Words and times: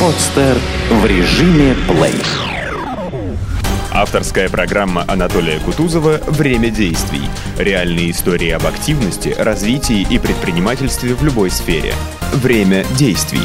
Подстер 0.00 0.58
в 0.90 1.06
режиме 1.06 1.74
плей. 1.88 2.20
Авторская 3.90 4.50
программа 4.50 5.06
Анатолия 5.08 5.58
Кутузова 5.58 6.20
«Время 6.26 6.68
действий». 6.68 7.22
Реальные 7.56 8.10
истории 8.10 8.50
об 8.50 8.66
активности, 8.66 9.34
развитии 9.38 10.06
и 10.10 10.18
предпринимательстве 10.18 11.14
в 11.14 11.24
любой 11.24 11.50
сфере. 11.50 11.94
Время 12.34 12.84
действий. 12.98 13.40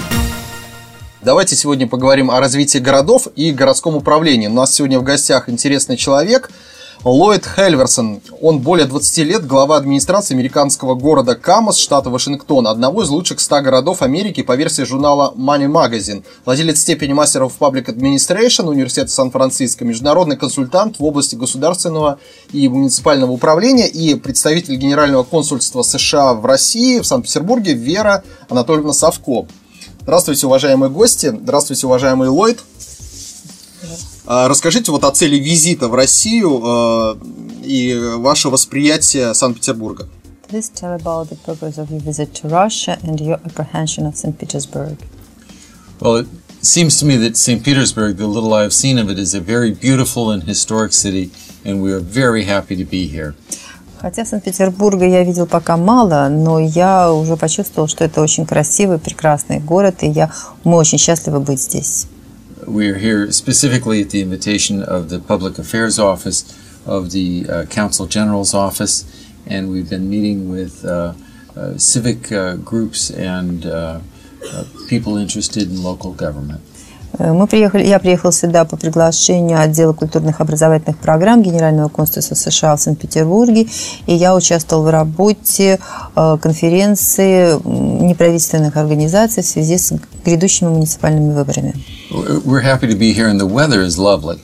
Давайте 1.21 1.55
сегодня 1.55 1.87
поговорим 1.87 2.29
о 2.29 2.41
развитии 2.41 2.79
городов 2.79 3.29
и 3.37 3.51
городском 3.51 3.95
управлении. 3.95 4.47
У 4.47 4.53
нас 4.53 4.75
сегодня 4.75 4.99
в 4.99 5.03
гостях 5.03 5.47
интересный 5.47 5.95
человек– 5.95 6.51
Ллойд 7.03 7.47
Хельверсон, 7.47 8.21
он 8.41 8.59
более 8.59 8.85
20 8.85 9.17
лет 9.25 9.47
глава 9.47 9.77
администрации 9.77 10.35
американского 10.35 10.93
города 10.93 11.33
Камас, 11.33 11.77
штата 11.77 12.11
Вашингтон, 12.11 12.67
одного 12.67 13.01
из 13.01 13.09
лучших 13.09 13.39
100 13.39 13.61
городов 13.61 14.03
Америки 14.03 14.43
по 14.43 14.55
версии 14.55 14.83
журнала 14.83 15.33
Money 15.35 15.65
Magazine, 15.65 16.23
владелец 16.45 16.79
степени 16.79 17.13
мастера 17.13 17.47
в 17.47 17.57
Public 17.59 17.85
Administration 17.85 18.69
Университета 18.69 19.09
Сан-Франциско, 19.09 19.83
международный 19.83 20.37
консультант 20.37 20.99
в 20.99 21.03
области 21.03 21.33
государственного 21.33 22.19
и 22.51 22.69
муниципального 22.69 23.31
управления 23.31 23.87
и 23.87 24.13
представитель 24.13 24.75
Генерального 24.75 25.23
консульства 25.23 25.81
США 25.81 26.35
в 26.35 26.45
России, 26.45 26.99
в 26.99 27.07
Санкт-Петербурге, 27.07 27.73
Вера 27.73 28.23
Анатольевна 28.47 28.93
Савко. 28.93 29.47
Здравствуйте, 30.01 30.45
уважаемые 30.45 30.91
гости. 30.91 31.35
Здравствуйте, 31.35 31.87
уважаемый 31.87 32.29
Ллойд. 32.29 32.59
Расскажите 34.33 34.93
вот 34.93 35.03
о 35.03 35.11
цели 35.11 35.35
визита 35.35 35.89
в 35.89 35.93
Россию 35.93 37.19
и 37.61 37.99
ваше 38.15 38.47
восприятие 38.47 39.33
Санкт-Петербурга. 39.33 40.07
Please 40.49 40.71
tell 40.73 40.95
about 40.95 41.27
the 41.27 41.35
purpose 41.45 41.77
of 41.77 41.89
your 41.91 41.99
visit 41.99 42.33
to 42.35 42.47
Russia 42.47 42.97
and 43.03 43.19
your 43.19 43.41
apprehension 43.43 44.05
of 44.05 44.15
St. 44.15 44.37
Petersburg. 44.37 44.97
Well, 45.99 46.15
it 46.21 46.27
seems 46.61 46.97
to 47.01 47.05
me 47.05 47.17
that 47.17 47.35
St. 47.35 47.61
Petersburg, 47.61 48.15
the 48.15 48.25
little 48.25 48.53
I 48.53 48.61
have 48.61 48.71
seen 48.71 48.97
of 48.97 49.09
it, 49.09 49.19
is 49.19 49.35
a 49.35 49.41
very 49.41 49.71
beautiful 49.71 50.31
and 50.31 50.43
historic 50.43 50.93
city, 50.93 51.29
and 51.65 51.81
we 51.81 51.91
are 51.91 51.99
very 51.99 52.45
happy 52.45 52.77
to 52.77 52.85
be 52.85 53.07
here. 53.07 53.35
Хотя 53.99 54.25
Санкт-Петербурга 54.25 55.05
я 55.05 55.23
видел 55.25 55.45
пока 55.45 55.75
мало, 55.75 56.29
но 56.29 56.57
я 56.57 57.11
уже 57.11 57.35
почувствовал, 57.35 57.89
что 57.89 58.05
это 58.05 58.21
очень 58.21 58.45
красивый, 58.45 58.97
прекрасный 58.97 59.59
город, 59.59 60.03
и 60.03 60.07
я, 60.07 60.31
мы 60.63 60.77
очень 60.77 60.99
счастливы 60.99 61.41
быть 61.41 61.61
здесь. 61.61 62.07
We 62.67 62.89
are 62.89 62.97
here 62.97 63.31
specifically 63.31 64.01
at 64.01 64.11
the 64.11 64.21
invitation 64.21 64.83
of 64.83 65.09
the 65.09 65.19
Public 65.19 65.57
Affairs 65.57 65.97
Office 65.97 66.43
of 66.85 67.11
the 67.11 67.47
uh, 67.49 67.65
Council 67.65 68.05
General's 68.05 68.53
Office, 68.53 69.03
and 69.47 69.71
we've 69.71 69.89
been 69.89 70.09
meeting 70.09 70.49
with 70.49 70.85
uh, 70.85 71.13
uh, 71.55 71.77
civic 71.77 72.31
uh, 72.31 72.57
groups 72.57 73.09
and 73.09 73.65
uh, 73.65 73.99
people 74.87 75.17
interested 75.17 75.63
in 75.63 75.81
local 75.81 76.13
government. 76.13 76.61
Мы 77.19 77.45
приехали, 77.47 77.85
я 77.85 77.99
приехал 77.99 78.31
сюда 78.31 78.65
по 78.65 78.77
приглашению 78.77 79.59
отдела 79.59 79.93
культурных 79.93 80.39
образовательных 80.39 80.97
программ 80.97 81.43
Генерального 81.43 81.89
консульства 81.89 82.35
США 82.35 82.75
в 82.75 82.81
Санкт-Петербурге, 82.81 83.67
и 84.07 84.15
я 84.15 84.35
участвовал 84.35 84.83
в 84.83 84.89
работе 84.89 85.79
конференции 86.15 87.59
неправительственных 87.65 88.77
организаций 88.77 89.43
в 89.43 89.45
связи 89.45 89.77
с 89.77 89.93
грядущими 90.25 90.69
муниципальными 90.69 91.33
выборами. 91.33 91.75
We're 92.11 92.63
happy 92.63 92.87
to 92.87 92.97
be 92.97 93.13
here, 93.13 93.29
and 93.29 93.39
the 93.39 93.47
weather 93.47 93.85
is 93.85 93.97
lovely. 93.97 94.39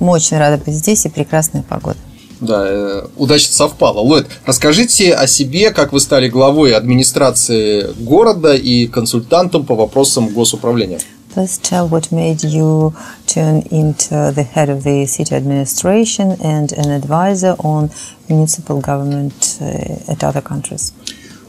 Мы 0.00 0.12
очень 0.12 0.38
рады 0.38 0.62
быть 0.64 0.74
здесь, 0.74 1.04
и 1.04 1.08
прекрасная 1.08 1.62
погода. 1.62 1.98
Да, 2.40 2.64
э, 2.66 3.06
удачно 3.16 3.54
совпало. 3.54 4.00
Ллойд, 4.00 4.26
расскажите 4.44 5.14
о 5.14 5.28
себе, 5.28 5.70
как 5.70 5.92
вы 5.92 6.00
стали 6.00 6.28
главой 6.28 6.74
администрации 6.74 7.92
города 8.00 8.54
и 8.54 8.88
консультантом 8.88 9.64
по 9.64 9.76
вопросам 9.76 10.26
госуправления. 10.26 10.98
Please 11.32 11.56
tell 11.56 11.88
what 11.88 12.12
made 12.12 12.44
you 12.44 12.94
turn 13.26 13.62
into 13.70 14.30
the 14.34 14.42
head 14.42 14.68
of 14.68 14.84
the 14.84 15.06
city 15.06 15.34
administration 15.34 16.36
and 16.44 16.72
an 16.72 16.90
advisor 16.90 17.56
on 17.60 17.88
municipal 18.28 18.82
government 18.82 19.58
uh, 19.58 20.12
at 20.12 20.22
other 20.22 20.42
countries. 20.42 20.92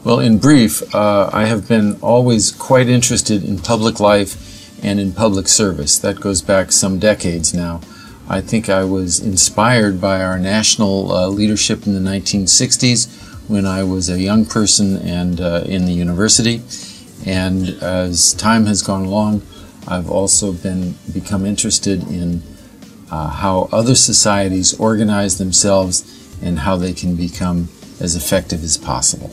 Well, 0.02 0.20
in 0.20 0.38
brief, 0.38 0.82
uh, 0.94 1.28
I 1.34 1.44
have 1.44 1.68
been 1.68 1.98
always 2.00 2.50
quite 2.50 2.88
interested 2.88 3.44
in 3.44 3.58
public 3.58 4.00
life 4.00 4.82
and 4.82 4.98
in 4.98 5.12
public 5.12 5.48
service. 5.48 5.98
That 5.98 6.18
goes 6.18 6.40
back 6.40 6.72
some 6.72 6.98
decades 6.98 7.52
now. 7.52 7.82
I 8.26 8.40
think 8.40 8.70
I 8.70 8.84
was 8.84 9.20
inspired 9.20 10.00
by 10.00 10.24
our 10.24 10.38
national 10.38 11.12
uh, 11.12 11.28
leadership 11.28 11.86
in 11.86 11.92
the 11.92 12.10
1960s 12.10 13.50
when 13.50 13.66
I 13.66 13.82
was 13.82 14.08
a 14.08 14.18
young 14.18 14.46
person 14.46 14.96
and 14.96 15.42
uh, 15.42 15.64
in 15.66 15.84
the 15.84 15.92
university. 15.92 16.62
And 17.26 17.68
as 17.82 18.32
time 18.32 18.64
has 18.64 18.80
gone 18.80 19.04
along, 19.04 19.42
I've 19.86 20.10
also 20.10 20.52
been 20.52 20.94
become 21.12 21.44
interested 21.44 22.02
in 22.08 22.42
uh, 23.10 23.28
how 23.28 23.68
other 23.70 23.94
societies 23.94 24.78
organize 24.80 25.38
themselves 25.38 26.02
and 26.42 26.60
how 26.60 26.76
they 26.76 26.92
can 26.92 27.16
become 27.16 27.68
as 28.00 28.16
effective 28.16 28.62
as 28.64 28.76
possible. 28.76 29.30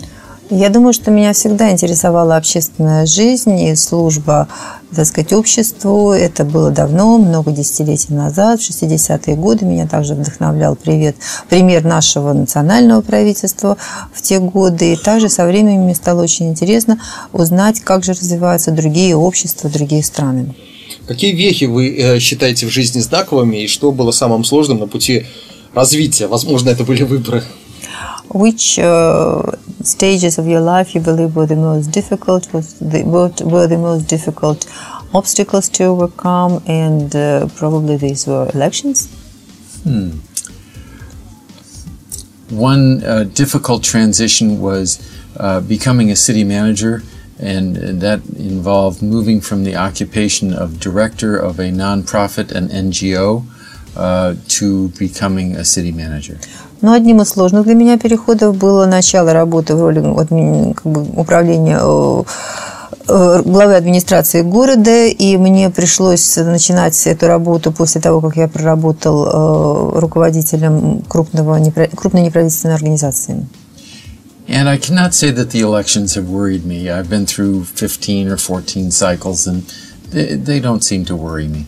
Я 0.54 0.70
думаю, 0.70 0.92
что 0.92 1.12
меня 1.12 1.32
всегда 1.32 1.72
интересовала 1.72 2.36
общественная 2.36 3.06
жизнь 3.06 3.58
и 3.58 3.74
служба, 3.74 4.50
так 4.94 5.06
сказать, 5.06 5.32
обществу. 5.32 6.12
Это 6.12 6.44
было 6.44 6.72
давно, 6.72 7.18
много 7.18 7.52
десятилетий 7.52 8.14
назад, 8.14 8.62
в 8.62 8.70
60-е 8.70 9.38
годы. 9.38 9.64
Меня 9.64 9.88
также 9.88 10.14
вдохновлял 10.14 10.76
привет, 10.76 11.16
пример 11.48 11.86
нашего 11.86 12.34
национального 12.34 13.00
правительства 13.00 13.78
в 14.14 14.22
те 14.22 14.40
годы. 14.40 14.92
И 14.92 14.98
также 14.98 15.30
со 15.30 15.46
временем 15.46 15.84
мне 15.84 15.96
стало 15.96 16.22
очень 16.24 16.50
интересно 16.50 17.00
узнать, 17.32 17.80
как 17.80 18.04
же 18.04 18.12
развиваются 18.12 18.72
другие 18.72 19.16
общества, 19.16 19.70
другие 19.70 20.04
страны. 20.04 20.54
Какие 21.08 21.34
вехи 21.34 21.64
вы 21.64 22.20
считаете 22.20 22.66
в 22.66 22.70
жизни 22.70 23.00
знаковыми 23.00 23.56
и 23.56 23.68
что 23.68 23.94
было 23.94 24.12
самым 24.12 24.44
сложным 24.44 24.80
на 24.80 24.88
пути 24.88 25.28
развития? 25.74 26.28
Возможно, 26.28 26.72
это 26.72 26.84
были 26.84 27.04
выборы. 27.04 27.42
Which 28.34 28.80
uh, 28.80 29.52
stages 29.84 30.38
of 30.38 30.48
your 30.48 30.62
life 30.62 30.96
you 30.96 31.02
believe 31.02 31.36
were 31.36 31.46
the 31.46 31.56
most 31.56 31.88
difficult? 31.88 32.54
Was 32.54 32.80
the, 32.80 33.04
what 33.04 33.42
were 33.42 33.68
the 33.68 33.78
most 33.78 34.08
difficult 34.08 34.66
obstacles 35.14 35.70
to 35.70 35.86
overcome? 35.86 36.64
And 36.68 37.16
uh, 37.16 37.48
probably 37.56 37.98
these 37.98 38.28
were 38.28 38.50
elections. 38.54 39.10
Hmm. 39.84 40.20
One 42.50 43.04
uh, 43.04 43.24
difficult 43.24 43.84
transition 43.84 44.60
was 44.60 45.00
uh, 45.38 45.62
becoming 45.62 46.12
a 46.12 46.16
city 46.16 46.44
manager, 46.44 47.02
and 47.40 47.76
that 48.02 48.26
involved 48.38 49.02
moving 49.02 49.42
from 49.42 49.64
the 49.64 49.76
occupation 49.76 50.54
of 50.54 50.80
director 50.80 51.38
of 51.38 51.60
a 51.60 51.72
nonprofit, 51.72 52.52
and 52.52 52.70
NGO, 52.70 53.46
uh, 53.96 54.36
to 54.48 54.92
becoming 55.00 55.56
a 55.56 55.64
city 55.64 55.92
manager. 55.92 56.38
Но 56.82 56.94
одним 56.94 57.22
из 57.22 57.30
сложных 57.30 57.66
для 57.66 57.76
меня 57.76 57.98
переходов 57.98 58.58
было 58.58 58.86
начало 58.88 59.34
работы 59.34 59.76
в 59.76 59.82
роли 59.82 60.02
как 60.74 60.86
бы, 60.86 61.04
управления 61.16 61.80
главы 63.08 63.76
администрации 63.76 64.42
города, 64.42 65.06
и 65.08 65.38
мне 65.38 65.70
пришлось 65.70 66.38
начинать 66.38 67.08
эту 67.08 67.28
работу 67.28 67.72
после 67.72 68.02
того, 68.02 68.22
как 68.22 68.38
я 68.38 68.48
проработал 68.48 70.00
руководителем 70.00 71.02
крупного, 71.08 71.60
крупной 71.96 72.24
неправительственной 72.24 72.76
организации. 72.76 73.46
And 74.48 74.68
I 74.68 74.78
cannot 74.78 75.14
say 75.14 75.32
that 75.32 75.52
the 75.52 75.62
elections 75.62 76.16
have 76.16 76.28
worried 76.28 76.66
me. 76.66 76.90
I've 76.90 77.10
been 77.10 77.26
through 77.26 77.64
15 77.64 78.28
or 78.28 78.38
14 78.38 78.92
cycles, 78.92 79.48
and 79.48 79.64
they, 80.12 80.36
they 80.36 80.60
don't 80.60 80.84
seem 80.84 81.06
to 81.06 81.16
worry 81.16 81.48
me. 81.48 81.68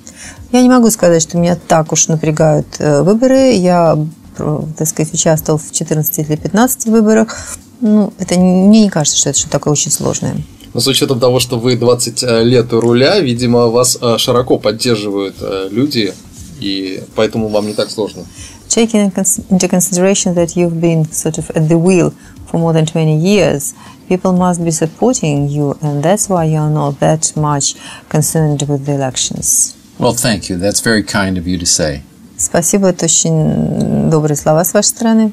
Я 0.51 0.61
не 0.61 0.69
могу 0.69 0.89
сказать, 0.91 1.21
что 1.21 1.37
меня 1.37 1.55
так 1.67 1.91
уж 1.91 2.07
напрягают 2.07 2.67
выборы. 2.79 3.53
Я 3.53 3.97
так 4.35 4.87
сказать, 4.87 5.13
участвовал 5.13 5.59
в 5.59 5.71
14 5.71 6.19
или 6.19 6.35
15 6.35 6.87
выборах. 6.87 7.57
Ну, 7.81 8.11
это 8.17 8.35
мне 8.35 8.83
не 8.83 8.89
кажется, 8.89 9.17
что 9.17 9.29
это 9.29 9.39
что-то 9.39 9.51
такое 9.51 9.73
очень 9.73 9.91
сложное. 9.91 10.37
Но 10.73 10.79
с 10.79 10.87
учетом 10.87 11.19
того, 11.19 11.39
что 11.39 11.59
вы 11.59 11.75
20 11.75 12.23
лет 12.43 12.73
у 12.73 12.81
руля, 12.81 13.19
видимо, 13.19 13.67
вас 13.67 13.97
широко 14.17 14.57
поддерживают 14.57 15.35
люди, 15.69 16.13
и 16.59 17.03
поэтому 17.15 17.49
вам 17.49 17.67
не 17.67 17.73
так 17.73 17.91
сложно. 17.91 18.23
Taking 18.69 19.11
into 19.51 19.69
consideration 19.69 20.33
that 20.33 20.55
you've 20.55 20.79
been 20.81 21.05
sort 21.11 21.37
of 21.37 21.51
at 21.51 21.67
the 21.67 21.77
wheel 21.77 22.11
for 22.49 22.59
more 22.59 22.73
than 22.73 22.87
20 22.87 23.19
years, 23.19 23.75
people 24.09 24.33
must 24.33 24.63
be 24.63 24.71
supporting 24.71 25.47
you, 25.47 25.77
and 25.81 26.01
that's 26.01 26.27
why 26.27 26.45
you're 26.45 26.71
not 26.71 26.99
that 26.99 27.35
much 27.35 27.75
concerned 28.09 28.63
with 28.67 28.85
the 28.87 28.93
elections. 28.95 29.75
Well, 29.98 30.14
thank 30.14 30.48
you. 30.48 30.56
That's 30.56 30.80
very 30.80 31.02
kind 31.02 31.36
of 31.36 31.46
you 31.46 31.58
to 31.58 31.66
say. 31.66 32.02
Спасибо, 32.36 32.88
это 32.88 33.06
очень 33.06 34.10
добрые 34.10 34.36
слова 34.36 34.64
с 34.64 34.72
вашей 34.72 34.88
стороны. 34.88 35.32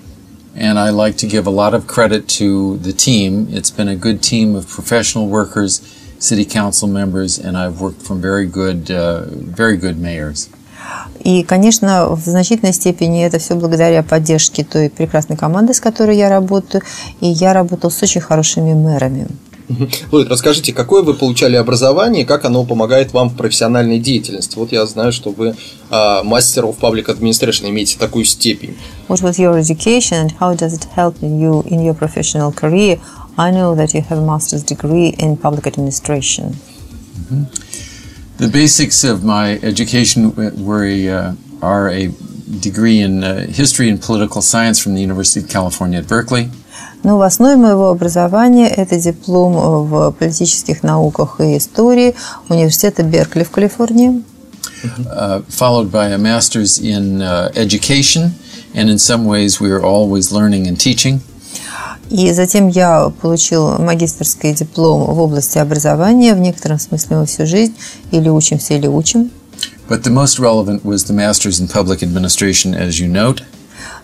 And 0.56 0.80
I 0.80 0.90
like 0.90 1.18
to 1.18 1.28
give 1.28 1.46
a 1.48 1.52
lot 1.52 1.74
of 1.74 1.86
credit 1.86 2.28
to 2.40 2.78
the 2.78 2.94
team. 2.94 3.48
It's 3.52 3.70
been 3.70 3.90
a 3.90 3.96
good 3.96 4.22
team 4.22 4.56
of 4.56 4.68
professional 4.68 5.28
workers, 5.28 5.82
city 6.18 6.46
council 6.46 6.88
members, 6.88 7.38
and 7.38 7.58
I've 7.58 7.80
worked 7.80 8.02
from 8.02 8.22
very 8.22 8.48
good, 8.48 8.90
uh, 8.90 9.26
very 9.30 9.78
good 9.78 10.00
mayors. 10.00 10.50
И, 11.24 11.44
конечно, 11.44 12.16
в 12.16 12.24
значительной 12.26 12.74
степени 12.74 13.24
это 13.24 13.40
все 13.40 13.56
благодаря 13.56 14.04
поддержке 14.04 14.64
той 14.64 14.90
прекрасной 14.90 15.36
команды, 15.36 15.74
с 15.74 15.80
которой 15.80 16.18
я 16.18 16.30
работаю. 16.30 16.84
И 17.20 17.28
я 17.28 17.54
работал 17.54 17.92
с 17.92 18.02
очень 18.04 18.22
хорошими 18.22 18.74
мэрами. 18.74 19.28
Ллойд, 20.11 20.29
расскажите, 20.29 20.73
какое 20.73 21.03
вы 21.03 21.15
получали 21.15 21.57
образование 21.57 22.23
и 22.23 22.27
как 22.27 22.45
оно 22.45 22.65
помогает 22.65 23.13
вам 23.13 23.31
в 23.31 23.37
профессиональной 23.37 23.99
деятельности? 23.99 24.57
Вот 24.57 24.73
я 24.73 24.85
знаю, 24.87 25.13
что 25.13 25.31
вы 25.31 25.55
а, 25.91 26.23
мастер 26.23 26.65
of 26.65 26.79
Public 26.81 27.07
Administration, 27.07 27.69
имеете 27.69 27.99
такую 27.99 28.25
степень. 28.25 28.77
What 29.09 29.23
was 29.23 29.39
your 29.39 29.59
education 29.59 30.27
and 30.27 30.33
how 30.41 30.57
does 30.57 30.75
it 30.75 30.87
help 30.97 31.17
you 31.21 31.63
in 31.69 31.85
your 31.85 31.95
professional 31.95 32.53
career? 32.53 32.99
I 33.37 33.51
know 33.53 33.75
that 33.75 33.95
you 33.95 34.03
have 34.03 34.19
a 34.19 34.27
master's 34.27 34.63
degree 34.63 35.15
in 35.19 35.37
public 35.37 35.67
administration. 35.67 36.57
The 38.39 38.49
basics 38.49 39.05
of 39.05 39.23
my 39.23 39.59
education 39.63 40.35
were 40.65 40.85
a, 40.85 41.09
uh, 41.09 41.33
are 41.63 41.89
a 41.91 42.11
degree 42.61 43.01
in 43.01 43.23
uh, 43.23 43.47
history 43.47 43.89
and 43.89 44.01
political 44.01 44.43
science 44.43 44.79
from 44.79 44.95
the 44.95 45.01
University 45.01 45.41
of 45.41 45.49
California 45.49 45.99
at 45.99 46.09
Berkeley. 46.09 46.49
Но 47.03 47.19
в 47.19 47.23
основе 47.23 47.57
моего 47.57 47.89
образования 47.89 48.69
это 48.69 49.01
диплом 49.01 49.87
в 49.87 50.11
политических 50.13 50.83
науках 50.83 51.41
и 51.41 51.57
истории 51.57 52.15
университета 52.49 53.03
Беркли 53.03 53.45
в 53.45 53.51
Калифорнии. 53.51 54.23
Uh, 54.83 55.43
followed 55.49 55.91
by 55.91 56.09
a 56.09 56.17
master's 56.17 56.79
in 56.79 57.21
uh, 57.21 57.51
education, 57.55 58.33
and 58.75 58.89
in 58.89 58.99
some 58.99 59.27
ways 59.27 59.61
we 59.61 59.71
are 59.71 59.83
always 59.83 60.33
learning 60.33 60.67
and 60.67 60.79
teaching. 60.79 61.21
И 62.11 62.33
затем 62.33 62.69
я 62.69 63.13
получил 63.21 63.79
магистрский 63.79 64.53
диплом 64.53 65.05
в 65.05 65.21
области 65.21 65.59
образования. 65.59 66.35
В 66.35 66.41
некотором 66.41 66.79
смысле 66.81 67.19
мы 67.19 67.27
всю 67.27 67.47
жизнь 67.47 67.75
или 68.11 68.29
учимся, 68.29 68.75
или 68.75 68.89
учим. 68.89 69.31
But 69.89 70.03
the 70.03 70.11
most 70.11 70.39
relevant 70.39 70.85
was 70.85 71.05
the 71.05 71.15
master's 71.15 71.61
in 71.61 71.69
public 71.69 72.03
administration, 72.03 72.75
as 72.75 72.99
you 72.99 73.09
note. 73.09 73.43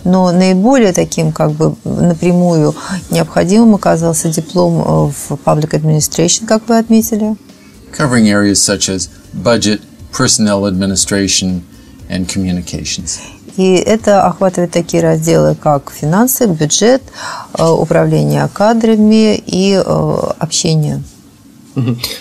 Но 0.04 0.30
наиболее 0.32 0.92
таким 0.92 1.32
как 1.32 1.52
бы 1.52 1.74
напрямую 1.84 2.74
необходимым 3.10 3.74
оказался 3.74 4.28
диплом 4.28 5.10
в 5.10 5.32
Public 5.44 5.70
Administration, 5.70 6.46
как 6.46 6.68
вы 6.68 6.78
отметили. 6.78 7.36
Covering 7.96 8.26
areas 8.26 8.60
such 8.60 8.88
as 8.88 9.08
budget, 9.32 9.80
personnel 10.12 10.64
administration, 10.66 11.62
and 12.08 12.26
communications. 12.26 13.18
И 13.56 13.74
это 13.74 14.26
охватывает 14.26 14.70
такие 14.70 15.02
разделы, 15.02 15.54
как 15.54 15.90
финансы, 15.90 16.46
бюджет, 16.46 17.02
управление 17.58 18.48
кадрами 18.52 19.34
и 19.34 19.74
общение. 19.74 21.02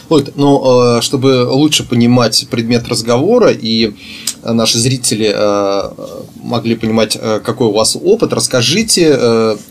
Вот, 0.10 0.34
ну, 0.36 1.02
чтобы 1.02 1.48
лучше 1.50 1.84
понимать 1.84 2.48
предмет 2.50 2.88
разговора 2.88 3.52
и 3.52 3.96
наши 4.44 4.78
зрители 4.78 5.34
могли 6.44 6.76
понимать, 6.76 7.18
какой 7.44 7.68
у 7.68 7.72
вас 7.72 7.96
опыт, 7.96 8.34
расскажите 8.34 9.18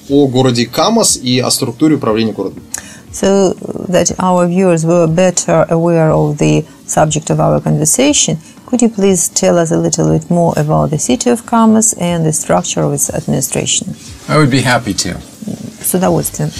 о 0.09 0.27
городе 0.27 0.67
Камас 0.67 1.17
и 1.17 1.39
о 1.39 1.51
структуре 1.51 1.97
управления 1.97 2.33
городом. 2.33 2.63
So 3.13 3.55
that 3.89 4.13
our 4.19 4.49
viewers 4.49 4.85
were 4.85 5.07
better 5.07 5.67
aware 5.71 6.11
of 6.11 6.39
the 6.39 6.65
subject 6.87 7.31
of 7.31 7.39
our 7.39 7.61
conversation, 7.61 8.39
could 8.67 8.83
you 8.83 8.89
please 8.89 9.29
tell 9.29 9.57
us 9.57 9.71
a 9.71 9.77
little 9.77 10.11
bit 10.11 10.29
more 10.29 10.53
about 10.57 10.91
the 10.91 10.99
city 10.99 11.31
of 11.31 11.47
Kamas 11.47 11.95
and 12.01 12.27
the 12.27 12.33
structure 12.33 12.83
of 12.83 12.93
its 12.93 13.09
administration? 13.11 13.95
I 14.29 14.37
would 14.37 14.51
be 14.51 14.63
happy 14.63 14.95
to. 14.95 15.17
С 15.81 15.95
удовольствием. 15.95 16.51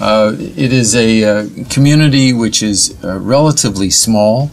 Uh, 0.00 0.34
it 0.56 0.72
is 0.72 0.96
a 0.96 1.22
uh, 1.22 1.46
community 1.68 2.32
which 2.32 2.62
is 2.62 2.94
uh, 3.04 3.18
relatively 3.18 3.90
small. 3.90 4.50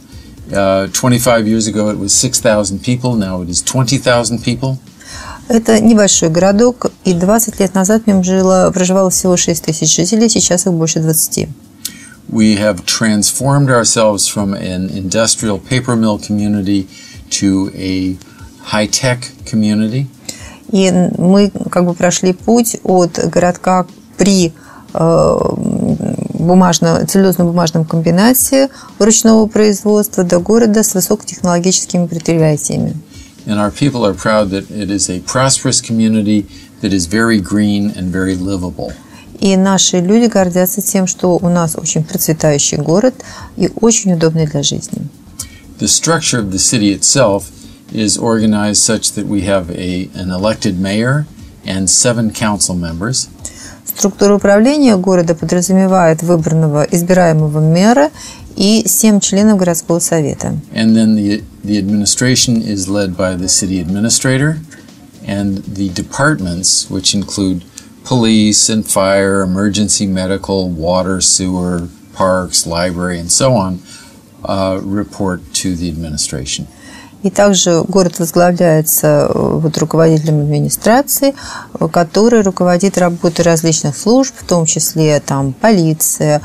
25 0.49 1.47
years 1.47 1.67
ago 1.67 1.89
it 1.89 1.97
was 1.97 2.13
6,000 2.13 2.79
people, 2.83 3.15
now 3.15 3.41
it 3.41 3.49
is 3.49 3.61
20,000 3.61 4.43
people. 4.43 4.79
Это 5.47 5.79
небольшой 5.79 6.29
городок, 6.29 6.91
и 7.05 7.13
20 7.13 7.59
лет 7.59 7.73
назад 7.73 8.03
в 8.03 8.07
нем 8.07 8.23
жило, 8.23 8.69
проживало 8.71 9.09
всего 9.09 9.35
6 9.35 9.63
тысяч 9.63 9.95
жителей, 9.95 10.29
сейчас 10.29 10.67
их 10.67 10.73
больше 10.73 10.99
20. 10.99 11.49
We 12.29 12.57
have 12.57 12.85
transformed 12.85 13.69
ourselves 13.69 14.27
from 14.27 14.53
an 14.53 14.89
industrial 14.89 15.57
paper 15.57 15.95
mill 15.95 16.19
community 16.19 16.87
to 17.31 17.71
a 17.75 18.17
high-tech 18.63 19.31
community. 19.45 20.07
И 20.71 20.91
мы 21.17 21.51
как 21.71 21.85
бы 21.85 21.95
прошли 21.95 22.33
путь 22.33 22.77
от 22.83 23.19
городка 23.31 23.87
при 24.17 24.53
бумажно, 24.94 27.04
целлюлозно-бумажном 27.06 27.84
комбинате 27.84 28.68
ручного 28.98 29.46
производства 29.46 30.24
до 30.24 30.38
города 30.38 30.82
с 30.82 30.94
высокотехнологическими 30.94 32.06
предприятиями. 32.06 32.94
And 33.46 33.58
our 33.58 33.70
people 33.70 34.06
are 34.06 34.14
proud 34.14 34.50
that 34.50 34.70
it 34.70 34.90
is 34.90 35.10
a 35.10 35.20
prosperous 35.20 35.82
community 35.82 36.46
that 36.80 36.92
is 36.92 37.06
very 37.06 37.38
green 37.38 37.92
and 37.94 38.10
very 38.10 38.36
livable. 38.36 38.92
И 39.40 39.56
наши 39.56 40.00
люди 40.00 40.26
гордятся 40.26 40.80
тем, 40.80 41.06
что 41.06 41.36
у 41.36 41.48
нас 41.48 41.76
очень 41.76 42.04
процветающий 42.04 42.78
город 42.78 43.14
и 43.56 43.70
очень 43.80 44.14
удобный 44.14 44.46
для 44.46 44.62
жизни. 44.62 45.06
The 45.78 45.88
structure 45.88 46.38
of 46.38 46.52
the 46.52 46.58
city 46.58 46.96
itself 46.96 47.50
is 47.92 48.16
organized 48.16 48.82
such 48.82 49.12
that 49.12 49.26
we 49.26 49.42
have 49.42 49.70
a, 49.70 50.08
an 50.14 50.30
elected 50.30 50.78
mayor 50.78 51.26
and 51.66 51.90
seven 51.90 52.30
council 52.30 52.74
members. 52.74 53.28
Структура 53.86 54.34
управления 54.34 54.96
города 54.96 55.34
подразумевает 55.34 56.22
выбранного 56.22 56.82
избираемого 56.90 57.60
мэра 57.60 58.10
и 58.56 58.84
семь 58.86 59.20
членов 59.20 59.58
городского 59.58 59.98
совета. 59.98 60.56
And 60.72 60.94
then 60.96 61.16
the, 61.16 61.44
the 61.64 61.78
administration 61.78 62.62
is 62.62 62.88
led 62.88 63.16
by 63.16 63.36
the 63.36 63.48
city 63.48 63.80
administrator 63.80 64.58
and 65.26 65.58
the 65.64 65.88
departments, 65.90 66.88
which 66.90 67.14
include 67.14 67.64
police 68.04 68.68
and 68.68 68.86
fire, 68.86 69.42
emergency 69.42 70.06
medical, 70.06 70.68
water, 70.68 71.20
sewer, 71.20 71.88
parks, 72.14 72.66
library, 72.66 73.18
and 73.18 73.30
so 73.30 73.52
on, 73.54 73.80
uh, 74.44 74.80
report 74.82 75.40
to 75.54 75.74
the 75.74 75.88
administration. 75.88 76.66
И 77.24 77.30
также 77.30 77.82
город 77.82 78.18
возглавляется 78.18 79.30
вот, 79.34 79.78
руководителем 79.78 80.40
администрации, 80.40 81.34
который 81.90 82.42
руководит 82.42 82.98
работой 82.98 83.46
различных 83.46 83.96
служб, 83.96 84.34
в 84.36 84.46
том 84.46 84.66
числе 84.66 85.18
там, 85.20 85.54
полиция, 85.54 86.42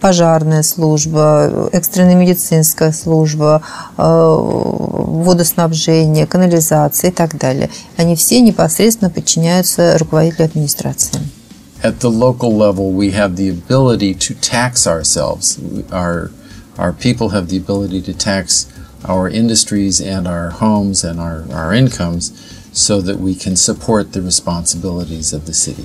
пожарная 0.00 0.64
служба, 0.64 1.68
экстренная 1.70 2.16
медицинская 2.16 2.90
служба, 2.90 3.62
водоснабжение, 3.96 6.26
канализация 6.26 7.10
и 7.10 7.14
так 7.14 7.38
далее. 7.38 7.70
Они 7.96 8.16
все 8.16 8.40
непосредственно 8.40 9.08
подчиняются 9.08 9.96
руководителю 9.98 10.46
администрации. 10.46 11.20
At 11.84 12.00
the 12.00 12.10
local 12.10 12.50
level, 12.50 12.90
we 12.90 13.12
have 13.12 13.36
the 13.36 13.50
ability 13.50 14.14
to 14.14 14.34
tax 14.40 14.88
ourselves. 14.88 15.60
Our, 15.92 16.32
our 16.76 16.92
people 16.92 17.28
have 17.28 17.48
the 17.48 17.58
ability 17.58 18.02
to 18.02 18.12
tax 18.12 18.66
our 19.08 19.28
industries 19.28 20.00
and 20.00 20.26
our 20.26 20.50
homes 20.50 21.04
and 21.04 21.20
our, 21.20 21.44
our 21.52 21.72
incomes 21.72 22.32
so 22.72 23.00
that 23.00 23.18
we 23.18 23.34
can 23.34 23.56
support 23.56 24.12
the 24.12 24.22
responsibilities 24.22 25.32
of 25.32 25.46
the 25.46 25.54
city. 25.54 25.84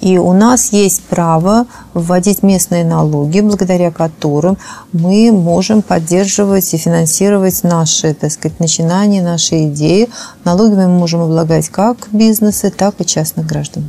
И 0.00 0.18
у 0.18 0.34
нас 0.34 0.70
есть 0.72 1.02
право 1.04 1.66
вводить 1.94 2.42
местные 2.42 2.84
налоги, 2.84 3.40
благодаря 3.40 3.90
которым 3.90 4.58
мы 4.92 5.32
можем 5.32 5.80
поддерживать 5.80 6.74
и 6.74 6.76
финансировать 6.76 7.62
наши, 7.62 8.12
так 8.12 8.30
сказать, 8.30 8.60
начинания, 8.60 9.22
наши 9.22 9.68
идеи. 9.68 10.10
Налогами 10.44 10.86
мы 10.86 10.98
можем 10.98 11.22
облагать 11.22 11.68
как 11.70 12.08
бизнесы, 12.12 12.70
так 12.70 13.00
и 13.00 13.06
частных 13.06 13.46
граждан. 13.46 13.84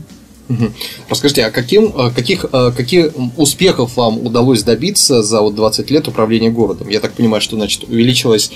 Расскажите, 1.09 1.45
а 1.45 1.51
каким, 1.51 1.91
каких, 1.91 2.45
каких 2.51 3.11
успехов 3.37 3.97
вам 3.97 4.25
удалось 4.25 4.63
добиться 4.63 5.23
за 5.23 5.41
вот 5.41 5.55
20 5.55 5.91
лет 5.91 6.07
управления 6.07 6.49
городом? 6.49 6.89
Я 6.89 6.99
так 6.99 7.13
понимаю, 7.13 7.41
что 7.41 7.55
значит, 7.55 7.83
увеличилось 7.83 8.51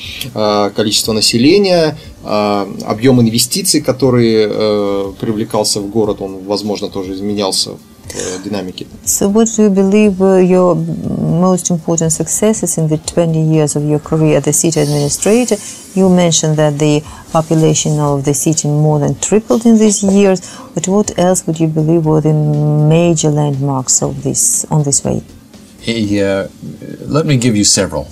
количество 0.75 1.13
населения, 1.13 1.98
объем 2.24 3.19
инвестиций, 3.22 3.81
который 3.81 4.48
привлекался 5.15 5.79
в 5.79 5.89
город, 5.89 6.22
он, 6.22 6.43
возможно, 6.46 6.89
тоже 6.89 7.13
изменялся 7.13 7.72
динамики. 8.43 8.88
So 9.05 9.29
what 9.31 9.48
do 9.55 9.69
most 11.28 11.70
important 11.70 12.12
successes 12.12 12.78
in 12.78 12.88
the 12.88 12.99
20 12.99 13.40
years 13.40 13.76
of 13.76 13.84
your 13.84 13.99
career 13.99 14.38
as 14.38 14.46
a 14.46 14.52
city 14.52 14.80
administrator? 14.80 15.56
You 15.94 16.08
mentioned 16.08 16.56
that 16.56 16.78
the 16.78 17.02
population 17.32 17.99
of 17.99 18.25
the 18.25 18.34
city 18.34 18.68
more 18.68 18.99
than 18.99 19.18
tripled 19.18 19.66
in 19.66 19.78
these 19.78 20.02
years, 20.02 20.40
but 20.75 20.88
what 20.88 21.18
else 21.18 21.46
would 21.46 21.61
you 21.61 21.68
believe 21.68 22.06
were 22.06 22.20
the 22.20 22.32
major 22.32 23.30
landmarks 23.30 24.02
of 24.02 24.23
this 24.23 24.64
on 24.70 24.82
this 24.82 25.04
way? 25.04 25.23
Hey, 25.80 26.20
uh, 26.20 26.49
let 27.06 27.26
me 27.26 27.37
give 27.37 27.54
you 27.56 27.64
several. 27.64 28.08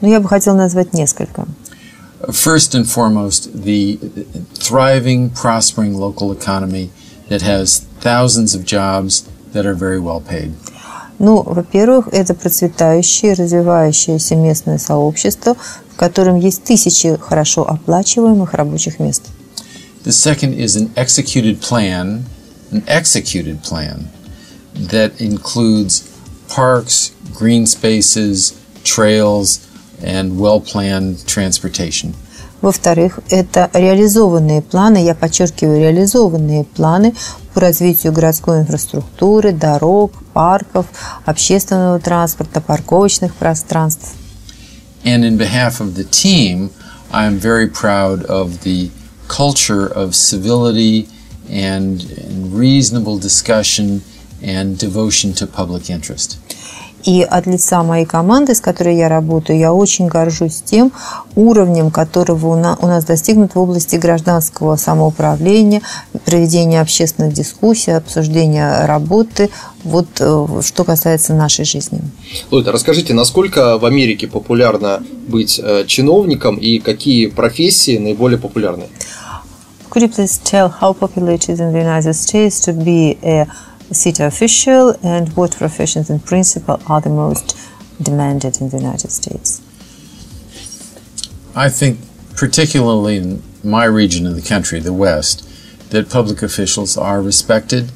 Ну, 0.00 0.08
я 0.08 0.20
бы 0.20 0.28
хотел 0.28 0.54
назвать 0.54 0.92
несколько. 0.92 1.46
First 2.30 2.74
and 2.74 2.86
foremost, 2.86 3.52
the 3.52 3.98
thriving, 4.54 5.30
prospering 5.30 5.94
local 5.94 6.32
economy 6.32 6.90
that 7.28 7.42
has 7.42 7.86
thousands 8.00 8.54
of 8.54 8.64
jobs 8.64 9.28
that 9.52 9.66
are 9.66 9.74
very 9.74 10.00
well 10.00 10.20
paid. 10.20 10.54
Ну, 11.23 11.43
во-первых, 11.43 12.07
это 12.11 12.33
процветающее, 12.33 13.33
развивающееся 13.33 14.35
местное 14.35 14.79
сообщество, 14.79 15.55
в 15.93 15.95
котором 15.95 16.39
есть 16.39 16.63
тысячи 16.63 17.15
хорошо 17.15 17.61
оплачиваемых 17.69 18.55
рабочих 18.55 18.97
мест. 18.99 19.21
The 20.03 20.11
second 20.11 20.55
is 20.57 20.75
an 20.75 20.91
executed 20.95 21.61
plan, 21.61 22.23
an 22.71 22.83
executed 22.87 23.61
plan 23.61 24.07
that 24.73 25.11
includes 25.19 26.09
parks, 26.47 27.11
green 27.37 27.67
spaces, 27.67 28.55
trails, 28.83 29.59
and 30.01 30.39
well-planned 30.39 31.27
transportation. 31.27 32.15
Во-вторых, 32.61 33.19
это 33.29 33.69
реализованные 33.73 34.61
планы, 34.61 35.03
я 35.03 35.15
подчеркиваю, 35.15 35.79
реализованные 35.79 36.63
планы 36.63 37.15
по 37.53 37.61
развитию 37.61 38.13
городской 38.13 38.59
инфраструктуры, 38.59 39.51
дорог, 39.51 40.11
парков, 40.33 40.85
общественного 41.25 41.99
транспорта, 41.99 42.61
парковочных 42.61 43.33
пространств. 43.33 44.13
And 45.03 45.25
in 45.25 45.37
behalf 45.37 45.81
of 45.81 45.95
the 45.95 46.03
team, 46.03 46.69
I 47.11 47.25
am 47.25 47.39
very 47.39 47.67
proud 47.67 48.23
of 48.25 48.61
the 48.63 48.91
culture 49.27 49.87
of 49.87 50.13
civility 50.15 51.07
and, 51.49 52.05
reasonable 52.53 53.17
discussion 53.17 54.01
and 54.41 54.77
devotion 54.77 55.33
to 55.33 55.47
public 55.47 55.89
interest. 55.89 56.37
И 57.05 57.21
от 57.23 57.47
лица 57.47 57.83
моей 57.83 58.05
команды, 58.05 58.53
с 58.53 58.61
которой 58.61 58.95
я 58.95 59.09
работаю, 59.09 59.57
я 59.57 59.73
очень 59.73 60.07
горжусь 60.07 60.61
тем 60.63 60.91
уровнем, 61.35 61.91
которого 61.91 62.47
у 62.47 62.87
нас 62.87 63.05
достигнут 63.05 63.55
в 63.55 63.59
области 63.59 63.95
гражданского 63.95 64.75
самоуправления, 64.75 65.81
проведения 66.25 66.81
общественных 66.81 67.33
дискуссий, 67.33 67.91
обсуждения 67.91 68.85
работы, 68.85 69.49
вот 69.83 70.07
э, 70.19 70.61
что 70.61 70.83
касается 70.83 71.33
нашей 71.33 71.65
жизни. 71.65 72.01
Лойд, 72.51 72.67
расскажите, 72.67 73.13
насколько 73.13 73.79
в 73.79 73.85
Америке 73.85 74.27
популярно 74.27 75.03
быть 75.27 75.59
э, 75.63 75.85
чиновником 75.87 76.57
и 76.57 76.79
какие 76.79 77.27
профессии 77.27 77.97
наиболее 77.97 78.37
популярны? 78.37 78.85
Could 79.89 80.03
you 80.03 80.09
please 80.09 80.39
tell 80.41 80.69
how 80.69 80.93
popular 80.93 81.33
it 81.33 81.49
is 81.49 81.59
in 81.59 81.73
the 81.73 81.81
United 81.81 82.15
States 82.15 82.61
to 82.61 82.71
be 82.71 83.17
a 83.23 83.45
city 83.93 84.23
official 84.23 84.95
and 85.03 85.35
what 85.35 85.55
professions 85.55 86.09
in 86.09 86.19
principle 86.19 86.81
are 86.87 87.01
the 87.01 87.09
most 87.09 87.57
demanded 88.01 88.59
in 88.61 88.69
the 88.69 88.77
United 88.77 89.11
States? 89.11 89.61
I 91.55 91.69
think, 91.69 91.99
particularly 92.35 93.17
in 93.17 93.43
my 93.63 93.85
region 93.85 94.25
of 94.25 94.35
the 94.35 94.41
country, 94.41 94.79
the 94.79 94.93
West, 94.93 95.47
that 95.91 96.09
public 96.09 96.41
officials 96.41 96.97
are 96.97 97.21
respected. 97.21 97.91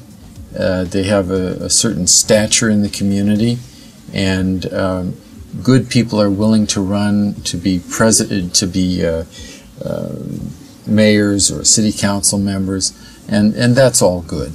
Uh, 0.58 0.84
they 0.84 1.04
have 1.04 1.30
a, 1.30 1.64
a, 1.64 1.70
certain 1.70 2.06
stature 2.06 2.68
in 2.68 2.82
the 2.82 2.88
community, 2.88 3.58
and 4.12 4.72
um, 4.72 5.16
good 5.62 5.88
people 5.88 6.20
are 6.20 6.30
willing 6.30 6.66
to 6.66 6.80
run 6.80 7.34
to 7.42 7.56
be 7.56 7.80
president, 7.90 8.54
to 8.54 8.66
be 8.66 9.04
uh, 9.04 9.24
uh, 9.84 10.14
mayors 10.86 11.50
or 11.50 11.64
city 11.64 11.92
council 11.92 12.38
members, 12.38 12.92
and, 13.28 13.54
and 13.54 13.74
that's 13.74 14.00
all 14.00 14.22
good. 14.22 14.52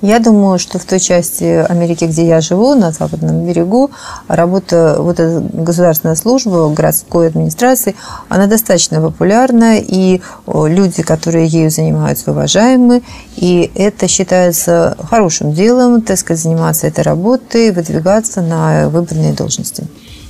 Я 0.00 0.20
думаю, 0.20 0.60
что 0.60 0.78
в 0.78 0.84
той 0.84 1.00
части 1.00 1.44
Америки, 1.44 2.04
где 2.04 2.26
я 2.26 2.40
живу, 2.40 2.74
на 2.74 2.92
западном 2.92 3.44
берегу, 3.44 3.90
работа, 4.28 4.96
вот 4.98 5.18
эта 5.18 5.40
государственная 5.52 6.14
служба 6.14 6.68
городской 6.68 7.26
администрации, 7.26 7.96
она 8.28 8.46
достаточно 8.46 9.00
популярна, 9.00 9.78
и 9.78 10.20
люди, 10.46 11.02
которые 11.02 11.48
ею 11.48 11.70
занимаются, 11.70 12.30
уважаемы, 12.30 13.02
и 13.36 13.72
это 13.74 14.06
считается 14.06 14.96
хорошим 15.10 15.52
делом, 15.52 16.02
так 16.02 16.18
сказать, 16.18 16.42
заниматься 16.44 16.86
этой 16.86 17.02
работой, 17.02 17.72
выдвигаться 17.72 18.40
на 18.40 18.88
выбранные 18.90 19.32
должности. 19.32 19.84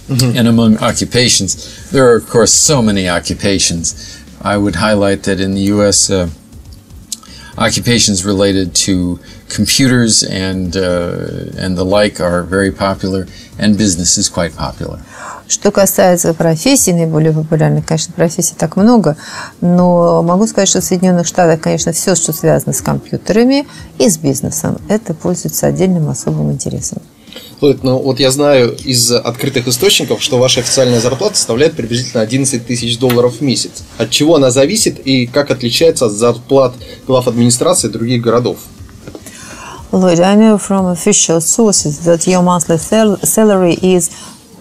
And 0.08 0.48
among 0.48 0.78
occupations, 0.78 1.68
there 1.92 2.08
are, 2.08 2.16
of 2.16 2.30
course, 2.30 2.50
so 2.50 2.80
many 2.80 3.06
occupations. 3.06 3.94
I 4.40 4.56
would 4.56 4.76
highlight 4.76 5.24
that 5.24 5.38
in 5.38 5.52
the 5.52 5.70
U.S., 5.74 6.08
uh, 6.08 6.28
occupations 7.58 8.24
related 8.24 8.74
to 8.86 9.18
computers 9.48 10.22
and 10.22 10.76
uh, 10.76 11.62
and 11.62 11.76
the 11.76 11.84
like 11.84 12.20
are 12.20 12.42
very 12.42 12.70
popular, 12.70 13.26
and 13.58 13.76
business 13.76 14.16
is 14.18 14.28
quite 14.28 14.54
popular. 14.56 15.00
Что 15.48 15.70
касается 15.70 16.34
профессий, 16.34 16.92
наиболее 16.92 17.32
популярных, 17.32 17.86
конечно, 17.86 18.12
профессий 18.12 18.54
так 18.54 18.76
много, 18.76 19.16
но 19.62 20.22
могу 20.22 20.46
сказать, 20.46 20.68
что 20.68 20.82
в 20.82 20.84
Соединенных 20.84 21.26
Штатах, 21.26 21.62
конечно, 21.62 21.92
все, 21.92 22.14
что 22.14 22.34
связано 22.34 22.74
с 22.74 22.82
компьютерами 22.82 23.66
и 23.98 24.10
с 24.10 24.18
бизнесом, 24.18 24.76
это 24.90 25.14
пользуется 25.14 25.66
отдельным 25.66 26.10
особым 26.10 26.52
интересом. 26.52 27.00
Ну, 27.60 27.98
вот 27.98 28.20
я 28.20 28.30
знаю 28.30 28.76
из 28.76 29.10
открытых 29.10 29.66
источников, 29.66 30.22
что 30.22 30.38
ваша 30.38 30.60
официальная 30.60 31.00
зарплата 31.00 31.36
составляет 31.36 31.74
приблизительно 31.74 32.22
11 32.22 32.66
тысяч 32.66 32.98
долларов 32.98 33.38
в 33.38 33.40
месяц. 33.40 33.82
От 33.98 34.10
чего 34.10 34.36
она 34.36 34.50
зависит 34.50 35.00
и 35.04 35.26
как 35.26 35.50
отличается 35.50 36.06
от 36.06 36.12
зарплат 36.12 36.74
глав 37.06 37.26
администрации 37.26 37.88
других 37.88 38.22
городов? 38.22 38.58
Lloyd, 39.90 40.20
I 40.20 40.36
know 40.36 40.58
from 40.58 40.86
official 40.92 41.40
sources 41.40 42.04
that 42.04 42.26
your 42.26 42.42
monthly 42.42 42.76
salary 42.76 43.78
is 43.80 44.10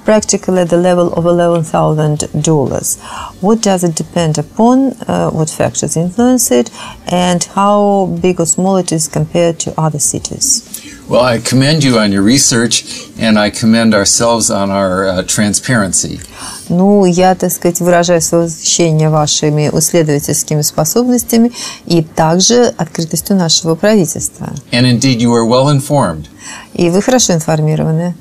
practically 0.05 0.63
the 0.63 0.77
level 0.77 1.13
of 1.13 1.25
$11,000. 1.25 2.97
What 3.41 3.61
does 3.61 3.83
it 3.83 3.93
depend 3.93 4.37
upon? 4.37 4.93
Uh, 5.05 5.29
what 5.31 5.49
factors 5.49 5.97
influence 5.97 6.49
it? 6.49 6.71
And 7.07 7.43
how 7.43 8.17
big 8.21 8.39
or 8.39 8.45
small 8.45 8.77
it 8.77 8.93
is 8.93 9.09
compared 9.09 9.59
to 9.59 9.73
other 9.77 9.99
cities? 9.99 10.63
Well, 11.08 11.22
I 11.24 11.38
commend 11.38 11.84
you 11.84 11.98
on 11.98 12.12
your 12.12 12.22
research, 12.22 12.84
and 13.18 13.38
I 13.38 13.50
commend 13.50 13.94
ourselves 13.94 14.50
on 14.50 14.70
our 14.70 15.06
uh, 15.06 15.22
transparency. 15.24 16.20
Ну, 16.68 17.04
я, 17.04 17.34
так 17.34 17.52
сказать, 17.52 17.80
выражаю 17.80 18.20
свое 18.20 18.44
восхищение 18.44 19.10
вашими 19.10 19.68
исследовательскими 19.68 20.62
способностями 20.62 21.52
и 21.86 22.02
также 22.02 22.72
открытостью 22.78 23.36
нашего 23.36 23.74
правительства. 23.74 24.54
And 24.70 24.86
indeed, 24.86 25.20
you 25.20 25.32
are 25.34 25.44
well 25.44 25.68
informed. 25.68 26.28
И 26.74 26.88
вы 26.88 27.02
хорошо 27.02 27.34
информированы. 27.34 28.14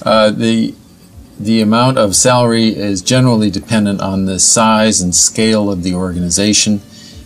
Uh, 0.00 0.30
the 0.30 0.74
the 1.38 1.60
amount 1.62 1.98
of 1.98 2.14
salary 2.16 2.68
is 2.68 3.00
generally 3.02 3.50
dependent 3.50 4.00
on 4.00 4.26
the 4.26 4.38
size 4.38 5.00
and 5.00 5.14
scale 5.14 5.70
of 5.70 5.82
the 5.82 5.94
organization. 5.94 6.80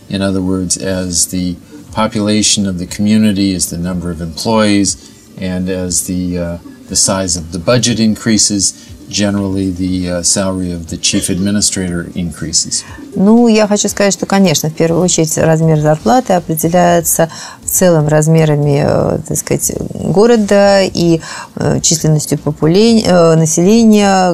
In 0.09 0.21
other 0.21 0.41
words, 0.41 0.77
as 0.77 1.27
the 1.27 1.55
population 1.92 2.66
of 2.66 2.78
the 2.78 2.86
community, 2.86 3.54
as 3.54 3.70
the 3.70 3.78
number 3.78 4.10
of 4.10 4.20
employees, 4.20 4.96
and 5.40 5.68
as 5.68 6.06
the, 6.06 6.38
uh, 6.38 6.58
the 6.88 6.96
size 6.96 7.36
of 7.36 7.52
the 7.52 7.58
budget 7.58 8.00
increases, 8.00 8.72
generally 9.08 9.70
the 9.70 10.10
uh, 10.10 10.22
salary 10.22 10.70
of 10.70 10.88
the 10.90 10.96
chief 10.96 11.28
administrator 11.30 12.10
increases. 12.14 12.84
Ну, 13.14 13.48
я 13.48 13.66
хочу 13.66 13.88
сказать, 13.88 14.12
что, 14.12 14.26
конечно, 14.26 14.68
в 14.68 14.74
первую 14.74 15.02
очередь 15.02 15.36
размер 15.38 15.80
зарплаты 15.80 16.34
определяется 16.34 17.30
в 17.62 17.70
целом 17.70 18.06
размерами, 18.06 18.84
э, 18.84 19.18
так 19.26 19.36
сказать, 19.38 19.72
города 19.94 20.82
и 20.82 21.20
э, 21.56 21.80
численностью 21.80 22.38
популения, 22.38 23.34
населения, 23.36 24.32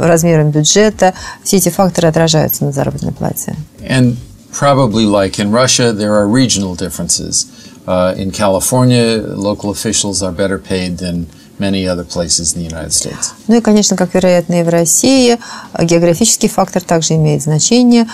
размером 0.00 0.50
бюджета. 0.50 1.14
Все 1.42 1.58
эти 1.58 1.68
факторы 1.68 2.08
отражаются 2.08 2.64
на 2.64 2.72
заработной 2.72 3.12
плате. 3.12 3.54
And 3.80 4.16
probably 4.62 5.04
like 5.04 5.38
in 5.38 5.50
Russia, 5.50 5.92
there 5.92 6.14
are 6.14 6.26
regional 6.26 6.74
differences. 6.74 7.34
Uh, 7.86 8.14
in 8.16 8.30
California, 8.30 9.06
local 9.50 9.68
officials 9.70 10.22
are 10.22 10.32
better 10.32 10.58
paid 10.58 10.98
than 10.98 11.26
many 11.58 11.86
other 11.86 12.04
places 12.04 12.54
in 12.54 12.62
the 12.62 12.68
United 12.74 12.92
States. 12.92 13.32
Ну 13.46 13.56
и, 13.56 13.60
конечно, 13.60 13.96
как 13.96 14.14
вероятно 14.14 14.60
и 14.60 14.62
в 14.62 14.68
России, 14.68 15.38
географический 15.80 16.48
фактор 16.48 16.82
также 16.82 17.14
имеет 17.14 17.42
значение. 17.42 18.06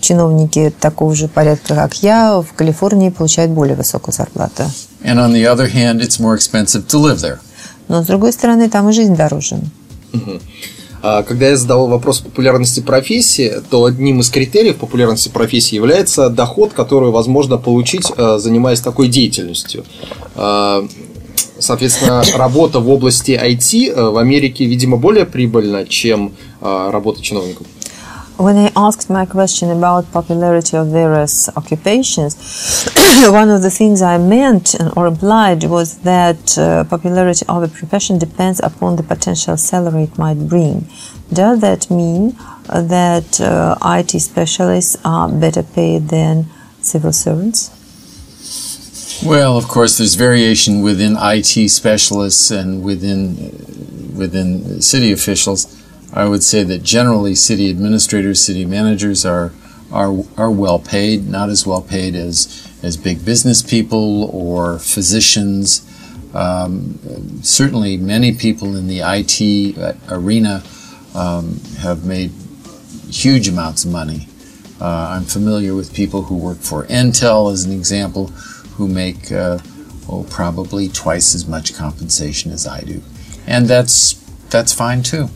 Чиновники 0.00 0.72
такого 0.80 1.14
же 1.14 1.28
порядка, 1.28 1.74
как 1.74 1.94
я, 2.02 2.40
в 2.40 2.52
Калифорнии 2.54 3.08
получают 3.08 3.52
более 3.52 3.76
высокую 3.76 4.14
зарплату. 4.14 4.64
And 5.02 5.18
on 5.18 5.32
the 5.32 5.46
other 5.46 5.66
hand, 5.72 6.00
it's 6.00 6.20
more 6.20 6.36
expensive 6.36 6.86
to 6.88 6.98
live 6.98 7.18
there. 7.20 7.38
Но 7.88 8.02
с 8.02 8.06
другой 8.06 8.32
стороны, 8.32 8.68
там 8.68 8.88
и 8.88 8.92
жизнь 8.92 9.16
дороже. 9.16 9.58
Uh-huh. 10.12 10.40
Когда 11.04 11.48
я 11.50 11.56
задавал 11.58 11.88
вопрос 11.88 12.20
популярности 12.20 12.80
профессии, 12.80 13.52
то 13.68 13.84
одним 13.84 14.20
из 14.20 14.30
критериев 14.30 14.76
популярности 14.76 15.28
профессии 15.28 15.74
является 15.74 16.30
доход, 16.30 16.72
который 16.72 17.10
возможно 17.10 17.58
получить, 17.58 18.06
занимаясь 18.16 18.80
такой 18.80 19.08
деятельностью. 19.08 19.84
Соответственно, 21.58 22.24
работа 22.34 22.80
в 22.80 22.88
области 22.88 23.32
IT 23.32 24.12
в 24.12 24.16
Америке, 24.16 24.64
видимо, 24.64 24.96
более 24.96 25.26
прибыльна, 25.26 25.84
чем 25.84 26.32
работа 26.62 27.20
чиновников. 27.20 27.66
When 28.36 28.56
I 28.56 28.72
asked 28.74 29.08
my 29.08 29.26
question 29.26 29.70
about 29.70 30.10
popularity 30.10 30.76
of 30.76 30.88
various 30.88 31.48
occupations, 31.56 32.34
one 33.28 33.48
of 33.48 33.62
the 33.62 33.70
things 33.70 34.02
I 34.02 34.18
meant 34.18 34.74
or 34.96 35.06
implied 35.06 35.62
was 35.64 35.98
that 35.98 36.58
uh, 36.58 36.82
popularity 36.82 37.46
of 37.48 37.62
a 37.62 37.68
profession 37.68 38.18
depends 38.18 38.58
upon 38.58 38.96
the 38.96 39.04
potential 39.04 39.56
salary 39.56 40.02
it 40.04 40.18
might 40.18 40.48
bring. 40.48 40.88
Does 41.32 41.60
that 41.60 41.88
mean 41.92 42.36
that 42.66 43.40
uh, 43.40 43.76
IT 43.84 44.18
specialists 44.18 44.96
are 45.04 45.28
better 45.28 45.62
paid 45.62 46.08
than 46.08 46.46
civil 46.80 47.12
servants? 47.12 47.70
Well, 49.24 49.56
of 49.56 49.68
course, 49.68 49.98
there's 49.98 50.16
variation 50.16 50.82
within 50.82 51.16
IT 51.20 51.68
specialists 51.70 52.50
and 52.50 52.82
within 52.82 54.12
within 54.16 54.82
city 54.82 55.12
officials. 55.12 55.83
I 56.14 56.26
would 56.26 56.44
say 56.44 56.62
that 56.62 56.84
generally 56.84 57.34
city 57.34 57.68
administrators, 57.68 58.40
city 58.40 58.64
managers 58.64 59.26
are 59.26 59.52
are 59.92 60.14
are 60.36 60.50
well 60.50 60.78
paid, 60.78 61.28
not 61.28 61.50
as 61.50 61.66
well 61.66 61.82
paid 61.82 62.14
as 62.14 62.70
as 62.82 62.96
big 62.96 63.24
business 63.24 63.62
people 63.62 64.24
or 64.32 64.78
physicians. 64.78 65.84
Um, 66.32 66.98
certainly, 67.42 67.96
many 67.96 68.32
people 68.32 68.76
in 68.76 68.86
the 68.86 69.00
IT 69.04 69.76
arena 70.08 70.62
um, 71.14 71.60
have 71.80 72.04
made 72.04 72.30
huge 73.10 73.48
amounts 73.48 73.84
of 73.84 73.90
money. 73.90 74.28
Uh, 74.80 75.16
I'm 75.16 75.24
familiar 75.24 75.74
with 75.74 75.94
people 75.94 76.22
who 76.22 76.36
work 76.36 76.58
for 76.58 76.84
Intel, 76.86 77.52
as 77.52 77.64
an 77.64 77.72
example, 77.72 78.28
who 78.76 78.86
make 78.86 79.32
uh, 79.32 79.58
oh, 80.08 80.26
probably 80.30 80.88
twice 80.88 81.34
as 81.34 81.46
much 81.46 81.74
compensation 81.74 82.52
as 82.52 82.68
I 82.68 82.82
do, 82.82 83.02
and 83.48 83.66
that's 83.66 84.12
that's 84.48 84.72
fine 84.72 85.02
too. 85.02 85.28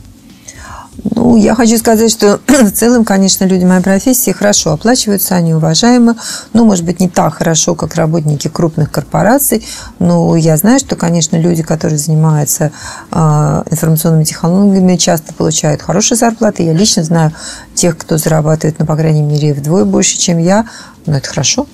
Ну, 1.03 1.37
я 1.37 1.55
хочу 1.55 1.77
сказать, 1.77 2.11
что 2.11 2.39
в 2.47 2.71
целом, 2.71 3.05
конечно, 3.05 3.45
люди 3.45 3.63
моей 3.63 3.81
профессии 3.81 4.31
хорошо 4.31 4.71
оплачиваются, 4.71 5.35
они 5.35 5.53
уважаемы. 5.53 6.15
Ну, 6.53 6.65
может 6.65 6.85
быть, 6.85 6.99
не 6.99 7.09
так 7.09 7.35
хорошо, 7.35 7.75
как 7.75 7.95
работники 7.95 8.47
крупных 8.47 8.91
корпораций, 8.91 9.65
но 9.99 10.35
я 10.35 10.57
знаю, 10.57 10.79
что, 10.79 10.95
конечно, 10.95 11.37
люди, 11.37 11.63
которые 11.63 11.99
занимаются 11.99 12.71
э, 13.11 13.63
информационными 13.69 14.23
технологиями, 14.23 14.97
часто 14.97 15.33
получают 15.33 15.81
хорошие 15.81 16.17
зарплаты. 16.17 16.63
Я 16.63 16.73
лично 16.73 17.03
знаю 17.03 17.33
тех, 17.75 17.97
кто 17.97 18.17
зарабатывает, 18.17 18.79
ну, 18.79 18.85
по 18.85 18.95
крайней 18.95 19.21
мере, 19.21 19.53
вдвое 19.53 19.85
больше, 19.85 20.17
чем 20.17 20.37
я. 20.37 20.65
Но 21.05 21.17
это 21.17 21.29
хорошо. 21.29 21.67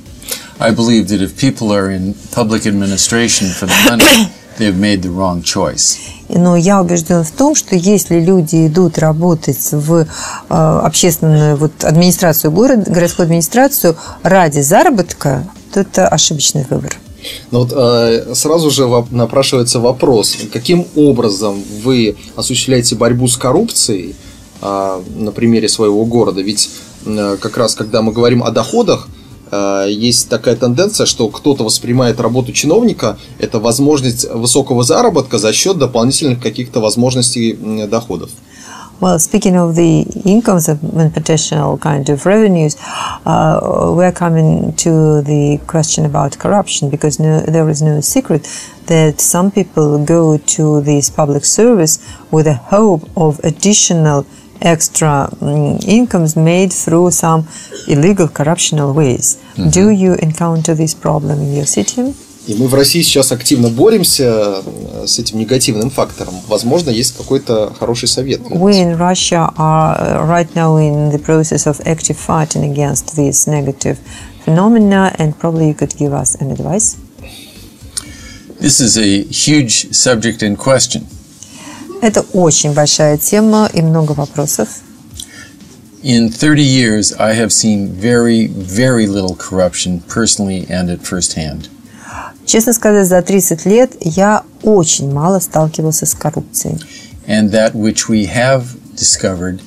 I 0.60 0.72
believe 0.72 1.08
that 1.08 1.22
if 1.22 1.36
people 1.36 1.72
are 1.72 1.90
in 1.92 2.16
public 2.32 2.66
administration 2.66 3.50
for 3.50 3.68
the 3.68 3.90
money, 3.90 4.32
they've 4.58 4.78
made 4.78 5.02
the 5.02 5.16
wrong 5.16 5.42
choice. 5.42 5.98
Но 6.28 6.56
я 6.56 6.82
убежден 6.82 7.24
в 7.24 7.32
том, 7.32 7.56
что 7.56 7.76
если 7.76 8.20
люди 8.20 8.68
идут 8.68 8.98
работать 8.98 9.72
в 9.72 9.94
э, 10.02 10.06
общественную 10.50 11.56
вот, 11.56 11.84
администрацию 11.84 12.52
города, 12.52 12.90
городскую 12.90 13.26
администрацию 13.26 13.96
ради 14.24 14.62
заработка, 14.62 15.48
то 15.74 15.82
это 15.82 16.08
ошибочный 16.08 16.66
выбор. 16.70 16.98
Но 17.52 17.60
вот 17.60 17.74
э, 17.76 18.34
сразу 18.34 18.70
же 18.72 18.88
напрашивается 19.12 19.80
вопрос, 19.80 20.38
каким 20.52 20.86
образом 20.96 21.64
вы 21.84 22.16
осуществляете 22.36 22.96
борьбу 22.96 23.28
с 23.28 23.38
коррупцией 23.38 24.16
э, 24.62 25.02
на 25.16 25.32
примере 25.32 25.70
своего 25.70 26.06
города? 26.06 26.42
Ведь 26.42 26.70
э, 27.06 27.38
как 27.40 27.58
раз 27.58 27.76
когда 27.76 28.02
мы 28.02 28.12
говорим 28.12 28.44
о 28.44 28.52
доходах, 28.52 29.08
есть 29.52 30.30
такая 30.30 30.56
тенденция, 30.56 31.06
что 31.06 31.28
кто-то 31.30 31.64
воспринимает 31.64 32.20
работу 32.20 32.52
чиновника 32.52 33.18
это 33.40 33.60
возможность 33.60 34.30
высокого 34.30 34.84
заработка 34.84 35.38
за 35.38 35.54
счет 35.54 35.78
дополнительных 35.78 36.42
каких-то 36.42 36.80
возможностей 36.80 37.54
доходов. 37.88 38.32
Well, 39.02 39.20
speaking 39.20 39.58
of 39.58 39.76
the 39.76 40.06
incomes 40.24 40.70
and 40.70 41.14
potential 41.14 41.78
kind 41.78 42.08
of 42.08 42.26
revenues, 42.26 42.78
uh, 43.26 43.94
we're 43.94 44.14
coming 44.14 44.72
to 44.78 45.22
the 45.22 45.60
question 45.68 46.06
about 46.06 46.40
corruption 46.40 46.90
because 46.90 47.20
no, 47.20 47.42
there 47.42 47.68
is 47.70 47.82
no 47.82 48.00
secret 48.00 48.48
that 48.86 49.20
some 49.20 49.52
people 49.52 50.04
go 50.06 50.38
to 50.38 50.80
this 50.80 51.10
public 51.10 51.44
service 51.44 52.00
with 52.32 52.48
a 52.48 52.54
hope 52.54 53.04
of 53.18 53.40
additional 53.44 54.26
extra 54.61 55.29
um, 55.41 55.79
incomes 55.87 56.37
made 56.37 56.73
through 56.73 57.11
some 57.11 57.47
illegal 57.87 58.29
corruptional 58.29 58.93
ways. 58.93 59.37
Mm-hmm. 59.55 59.71
Do 59.71 59.91
you 59.91 60.15
encounter 60.15 60.75
this 60.75 60.95
problem 60.95 61.41
in 61.41 61.55
your 61.55 61.67
city? 61.67 62.15
И 62.47 62.55
мы 62.55 62.69
в 62.69 62.75
России 62.75 63.03
сейчас 63.03 63.33
активно 63.33 63.69
боремся 63.69 64.63
с 65.07 65.19
этим 65.19 65.39
негативным 65.39 65.91
фактором. 65.91 66.35
Возможно, 66.49 66.91
есть 66.91 67.15
какой-то 67.17 67.73
хороший 67.79 68.09
совет. 68.09 68.41
We 68.41 68.81
in 68.81 68.97
Russia 68.97 69.53
are 69.57 70.27
right 70.27 70.49
now 70.55 70.79
in 70.79 71.11
the 71.11 71.19
process 71.19 71.67
of 71.67 71.81
active 71.87 72.17
fighting 72.17 72.65
against 72.65 73.15
this 73.15 73.47
negative 73.47 73.99
phenomena, 74.45 75.15
and 75.19 75.39
probably 75.39 75.69
you 75.69 75.75
could 75.75 75.95
give 75.97 76.13
us 76.13 76.35
an 76.41 76.51
advice. 76.51 76.97
This 78.59 78.81
is 78.81 78.97
a 78.97 79.23
huge 79.31 79.95
subject 79.95 80.43
in 80.43 80.57
question. 80.57 81.07
Это 82.02 82.26
очень 82.34 82.74
большая 82.74 83.18
тема 83.18 83.70
и 83.74 83.82
много 83.82 84.12
вопросов. 84.12 84.68
In 86.04 86.30
30 86.30 86.62
years, 86.62 87.14
I 87.18 87.34
have 87.34 87.52
seen 87.52 87.88
very, 87.90 88.48
very 88.48 89.08
little 89.08 89.36
corruption 89.36 90.02
personally 90.08 90.68
and 90.70 90.90
at 90.90 91.02
first 91.02 91.34
hand. 91.34 91.70
Честно 92.46 92.74
сказать, 92.74 93.08
за 93.08 93.24
30 93.24 93.66
лет 93.66 93.94
я 94.02 94.44
очень 94.62 95.12
мало 95.12 95.40
сталкивался 95.40 96.06
с 96.06 96.14
коррупцией. 96.14 96.80
And 97.28 97.50
that 97.52 97.74
which 97.74 98.08
we 98.08 98.26
have 98.28 98.78
discovered 98.96 99.62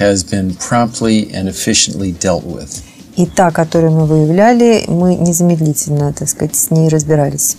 has 0.00 0.24
been 0.24 0.56
promptly 0.56 1.30
and 1.32 1.48
efficiently 1.48 2.12
dealt 2.12 2.44
with. 2.44 2.82
И 3.16 3.26
та, 3.26 3.52
которую 3.52 3.92
мы 3.92 4.06
выявляли, 4.06 4.84
мы 4.88 5.14
незамедлительно, 5.14 6.12
так 6.12 6.28
сказать, 6.28 6.56
с 6.56 6.70
ней 6.72 6.88
разбирались. 6.88 7.56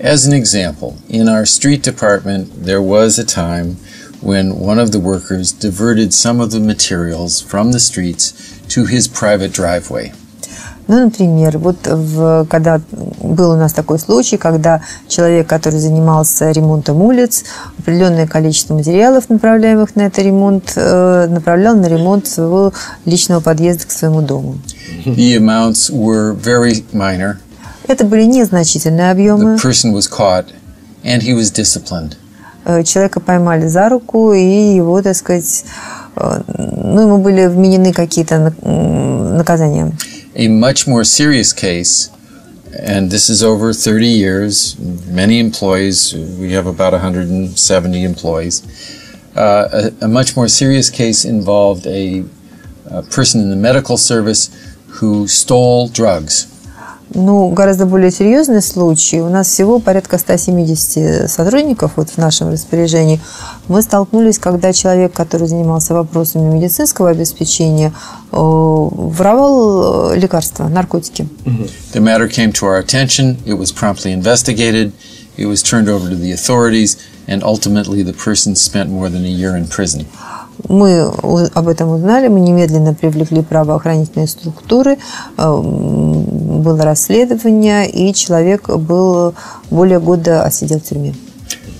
As 0.00 0.28
an 0.28 0.32
example, 0.32 0.96
in 1.08 1.28
our 1.28 1.44
street 1.44 1.82
department, 1.82 2.64
there 2.64 2.80
was 2.80 3.18
a 3.18 3.24
time 3.24 3.78
when 4.20 4.60
one 4.60 4.78
of 4.78 4.92
the 4.92 5.00
workers 5.00 5.50
diverted 5.50 6.14
some 6.14 6.40
of 6.40 6.52
the 6.52 6.60
materials 6.60 7.40
from 7.40 7.72
the 7.72 7.80
streets 7.80 8.32
to 8.68 8.86
his 8.86 9.08
private 9.08 9.52
driveway. 9.52 10.12
Ну, 10.86 11.04
например, 11.04 11.58
вот 11.58 11.78
в, 11.84 12.46
когда 12.48 12.80
был 12.92 13.50
у 13.50 13.56
нас 13.56 13.72
такой 13.72 13.98
случай, 13.98 14.36
когда 14.36 14.82
человек, 15.08 15.48
который 15.48 15.80
занимался 15.80 16.52
ремонтом 16.52 17.02
улиц, 17.02 17.44
определенное 17.78 18.28
количество 18.28 18.74
материалов, 18.74 19.28
направляемых 19.28 19.96
на 19.96 20.02
этот 20.02 20.24
ремонт, 20.24 20.74
э, 20.76 21.26
направлял 21.28 21.74
на 21.74 21.86
ремонт 21.86 22.28
своего 22.28 22.72
личного 23.04 23.40
подъезда 23.40 23.86
к 23.88 23.90
своему 23.90 24.22
дому. 24.22 24.58
The 25.04 25.36
amounts 25.36 25.90
were 25.90 26.34
very 26.34 26.84
minor. 26.92 27.38
Это 27.87 28.05
были 28.05 28.23
незначительные 28.23 29.11
объемы. 29.11 29.55
The 29.55 29.61
person 29.61 29.93
was 29.93 30.07
caught 30.07 30.47
and 31.03 31.21
he 31.21 31.33
was 31.33 31.51
disciplined. 31.51 32.15
Человека 32.85 33.19
поймали 33.19 33.67
за 33.67 33.89
руку, 33.89 34.31
и 34.31 34.75
его, 34.75 35.01
так 35.01 35.15
сказать, 35.17 35.65
ну, 36.15 37.01
ему 37.01 37.17
были 37.17 37.45
вменены 37.47 37.91
какие-то 37.91 38.53
наказания. 38.63 39.91
A 40.35 40.47
much 40.47 40.87
more 40.87 41.03
serious 41.03 41.53
case, 41.53 42.09
and 42.71 43.11
this 43.11 43.29
is 43.29 43.43
over 43.43 43.73
30 43.73 44.07
years, 44.07 44.77
many 44.79 45.39
employees, 45.39 46.15
we 46.39 46.53
have 46.53 46.65
about 46.65 46.93
170 46.93 48.03
employees. 48.03 48.63
Uh, 49.35 49.89
a, 50.01 50.05
a, 50.05 50.07
much 50.07 50.35
more 50.35 50.47
serious 50.47 50.89
case 50.89 51.25
involved 51.25 51.85
a, 51.87 52.23
a 52.85 53.01
person 53.03 53.41
in 53.41 53.49
the 53.49 53.55
medical 53.55 53.97
service 53.97 54.49
who 54.87 55.27
stole 55.27 55.87
drugs. 55.87 56.47
Ну, 57.14 57.48
гораздо 57.48 57.86
более 57.86 58.10
серьезный 58.10 58.60
случай. 58.60 59.20
У 59.20 59.28
нас 59.28 59.48
всего 59.48 59.78
порядка 59.78 60.18
170 60.18 61.30
сотрудников 61.30 61.92
вот 61.96 62.10
в 62.10 62.18
нашем 62.18 62.50
распоряжении. 62.50 63.18
Мы 63.68 63.80
столкнулись, 63.82 64.38
когда 64.38 64.72
человек, 64.72 65.12
который 65.14 65.48
занимался 65.48 65.94
вопросами 65.94 66.54
медицинского 66.54 67.10
обеспечения, 67.10 67.92
воровал 68.30 70.12
лекарства, 70.14 70.68
наркотики. 70.68 71.26
The 71.92 72.00
matter 72.00 72.28
came 72.28 72.52
to 72.52 72.66
our 72.66 72.78
attention. 72.78 73.38
It 73.46 73.58
was 73.58 73.72
promptly 73.72 74.12
investigated. 74.12 74.92
It 75.38 75.46
was 75.46 75.62
turned 75.62 75.88
over 75.88 76.10
to 76.10 76.16
the 76.16 76.32
authorities, 76.32 76.98
and 77.26 77.42
ultimately 77.42 78.02
the 78.02 78.12
person 78.12 78.54
spent 78.54 78.90
more 78.90 79.08
than 79.08 79.24
a 79.24 79.28
year 79.28 79.56
in 79.56 79.66
prison. 79.66 80.04
Мы 80.68 81.02
об 81.54 81.68
этом 81.68 81.90
узнали, 81.90 82.26
мы 82.26 82.40
немедленно 82.40 82.92
привлекли 82.92 83.42
правоохранительные 83.42 84.26
структуры, 84.26 84.98
было 86.58 86.82
расследование, 86.82 87.88
и 87.88 88.12
человек 88.14 88.68
был 88.68 89.34
более 89.70 90.00
года 90.00 90.42
отсидел 90.44 90.80
в 90.80 90.84
тюрьме. 90.84 91.14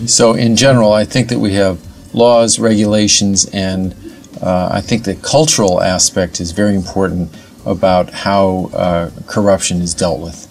So 0.07 0.35
in 0.35 0.55
general, 0.55 0.93
I 0.93 1.05
think 1.05 1.29
that 1.29 1.41
we 1.41 1.53
have 1.55 1.79
laws, 2.13 2.59
regulations, 2.59 3.47
and 3.53 3.95
uh, 4.41 4.69
I 4.71 4.81
think 4.81 5.05
the 5.05 5.17
cultural 5.17 5.81
aspect 5.81 6.41
is 6.41 6.53
very 6.53 6.75
important 6.75 7.31
about 7.67 8.11
how 8.11 8.71
uh, 8.73 9.11
corruption 9.27 9.83
is 9.83 9.95
dealt 9.95 10.21
with. 10.21 10.49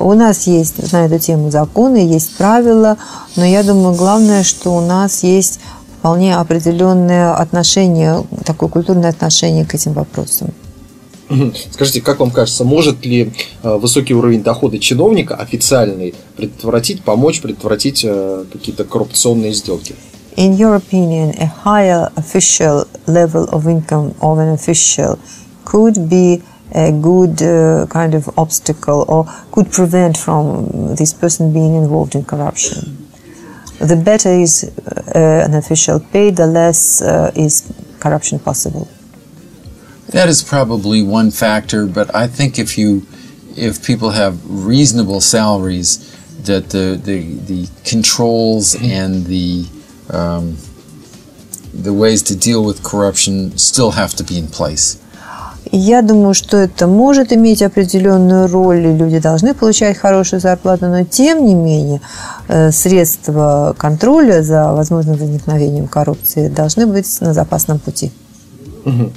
У 0.00 0.14
нас 0.14 0.46
есть 0.46 0.92
на 0.92 1.06
эту 1.06 1.18
тему 1.18 1.50
законы, 1.50 1.96
есть 1.96 2.36
правила, 2.36 2.96
но 3.34 3.44
я 3.44 3.64
думаю, 3.64 3.96
главное, 3.96 4.44
что 4.44 4.76
у 4.76 4.80
нас 4.80 5.24
есть 5.24 5.58
вполне 5.98 6.36
определенное 6.36 7.34
отношение, 7.34 8.24
такое 8.46 8.68
культурное 8.68 9.10
отношение 9.10 9.64
к 9.66 9.74
этим 9.74 9.94
вопросам. 9.94 10.54
Скажите, 11.70 12.00
как 12.00 12.20
вам 12.20 12.30
кажется, 12.30 12.64
может 12.64 13.04
ли 13.04 13.32
э, 13.62 13.76
высокий 13.76 14.14
уровень 14.14 14.42
дохода 14.42 14.78
чиновника 14.78 15.34
официальный 15.34 16.14
предотвратить, 16.36 17.02
помочь 17.02 17.40
предотвратить 17.40 18.04
э, 18.04 18.44
какие-то 18.52 18.84
коррупционные 18.84 19.52
сделки? 19.52 19.94
In 20.36 20.56
your 20.56 20.76
opinion, 20.76 21.34
a 21.40 21.50
higher 21.64 22.10
official 22.16 22.86
level 23.06 23.48
of 23.50 23.66
income 23.66 24.14
of 24.20 24.38
an 24.38 24.54
official 24.54 25.18
could 25.64 26.08
be 26.08 26.40
a 26.72 26.92
good 26.92 27.42
uh, 27.42 27.86
kind 27.88 28.14
of 28.14 28.28
obstacle 28.36 29.04
or 29.08 29.26
could 29.50 29.70
prevent 29.70 30.16
from 30.16 30.94
this 30.94 31.12
person 31.12 31.52
being 31.52 31.74
involved 31.74 32.14
in 32.14 32.24
corruption? 32.24 33.08
the 33.80 33.96
better 33.96 34.30
is 34.30 34.64
uh, 34.64 35.44
an 35.46 35.54
official 35.54 36.00
paid, 36.00 36.36
the 36.36 36.46
less 36.46 37.00
uh, 37.00 37.30
is 37.34 37.72
corruption 38.00 38.38
possible. 38.38 38.88
That 40.10 40.28
is 40.28 40.42
probably 40.42 41.02
one 41.02 41.30
factor, 41.30 41.86
but 41.86 42.14
I 42.14 42.26
think 42.26 42.58
if 42.58 42.78
you, 42.78 43.06
if 43.56 43.84
people 43.84 44.10
have 44.10 44.38
reasonable 44.48 45.20
salaries, 45.20 45.98
that 46.44 46.70
the 46.70 46.98
the, 47.02 47.18
the 47.50 47.68
controls 47.84 48.74
and 48.74 49.26
the 49.26 49.66
um, 50.10 50.56
the 51.74 51.92
ways 51.92 52.22
to 52.22 52.34
deal 52.36 52.64
with 52.64 52.82
corruption 52.82 53.56
still 53.58 53.92
have 53.92 54.14
to 54.14 54.24
be 54.24 54.38
in 54.38 54.48
place. 54.48 54.98
Я 55.70 56.00
думаю, 56.00 56.32
что 56.32 56.56
это 56.56 56.86
может 56.86 57.30
иметь 57.32 57.60
определенную 57.60 58.46
роль, 58.48 58.86
и 58.86 58.96
люди 58.96 59.18
должны 59.18 59.52
получать 59.52 59.98
хорошую 59.98 60.40
зарплату, 60.40 60.86
но 60.86 61.04
тем 61.04 61.44
не 61.44 61.54
менее 61.54 62.00
э, 62.48 62.72
средства 62.72 63.74
контроля 63.76 64.42
за 64.42 64.72
возможным 64.72 65.16
возникновением 65.16 65.86
коррупции 65.86 66.48
должны 66.48 66.86
быть 66.86 67.20
на 67.20 67.34
запасном 67.34 67.80
пути. 67.80 68.10
А, 68.86 69.10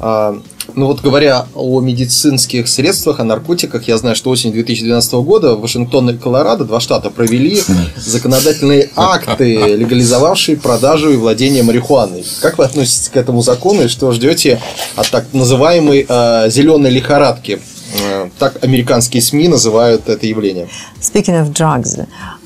ну 0.00 0.86
вот 0.86 1.00
говоря 1.00 1.46
о 1.54 1.80
медицинских 1.80 2.68
средствах, 2.68 3.20
о 3.20 3.24
наркотиках, 3.24 3.88
я 3.88 3.96
знаю, 3.96 4.14
что 4.14 4.30
осенью 4.30 4.54
2012 4.54 5.12
года 5.14 5.56
Вашингтон 5.56 6.10
и 6.10 6.16
Колорадо, 6.16 6.64
два 6.64 6.78
штата, 6.80 7.10
провели 7.10 7.60
законодательные 7.96 8.90
акты, 8.94 9.54
легализовавшие 9.76 10.56
продажу 10.56 11.10
и 11.10 11.16
владение 11.16 11.62
марихуаной. 11.62 12.24
Как 12.40 12.58
вы 12.58 12.64
относитесь 12.64 13.08
к 13.08 13.16
этому 13.16 13.42
закону 13.42 13.82
и 13.84 13.88
что 13.88 14.12
ждете 14.12 14.60
от 14.94 15.10
так 15.10 15.26
называемой 15.32 16.06
э, 16.08 16.50
зеленой 16.50 16.90
лихорадки? 16.90 17.60
Э, 18.00 18.28
Так 18.38 18.62
американские 18.62 19.22
СМИ 19.22 19.48
называют 19.48 20.08
это 20.08 20.26
явление. 20.26 20.68
Speaking 21.00 21.40
of 21.42 21.52
drugs, 21.52 21.98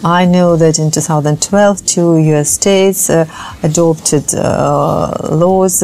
I 0.05 0.27
know 0.27 0.57
that 0.57 0.79
in 0.79 0.91
2012, 0.91 1.85
two 1.85 2.17
U.S. 2.33 2.51
states 2.51 3.11
uh, 3.11 3.27
adopted 3.62 4.33
uh, 4.35 5.11
laws 5.31 5.83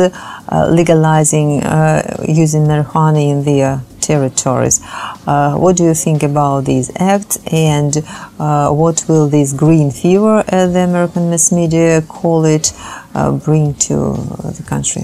legalizing 0.70 1.62
uh, 1.62 2.24
using 2.28 2.62
marijuana 2.62 3.22
in 3.30 3.44
their 3.44 3.80
territories. 4.00 4.80
Uh, 5.26 5.54
what 5.56 5.76
do 5.76 5.84
you 5.84 5.94
think 5.94 6.22
about 6.22 6.64
these 6.64 6.90
acts, 6.96 7.38
and 7.52 7.98
uh, 8.38 8.70
what 8.70 9.04
will 9.08 9.28
this 9.28 9.52
green 9.52 9.90
fever, 9.90 10.44
as 10.48 10.72
the 10.72 10.80
American 10.80 11.30
mass 11.30 11.52
media 11.52 12.02
call 12.02 12.44
it, 12.44 12.72
uh, 13.14 13.32
bring 13.32 13.74
to 13.74 14.14
the 14.58 14.64
country? 14.66 15.02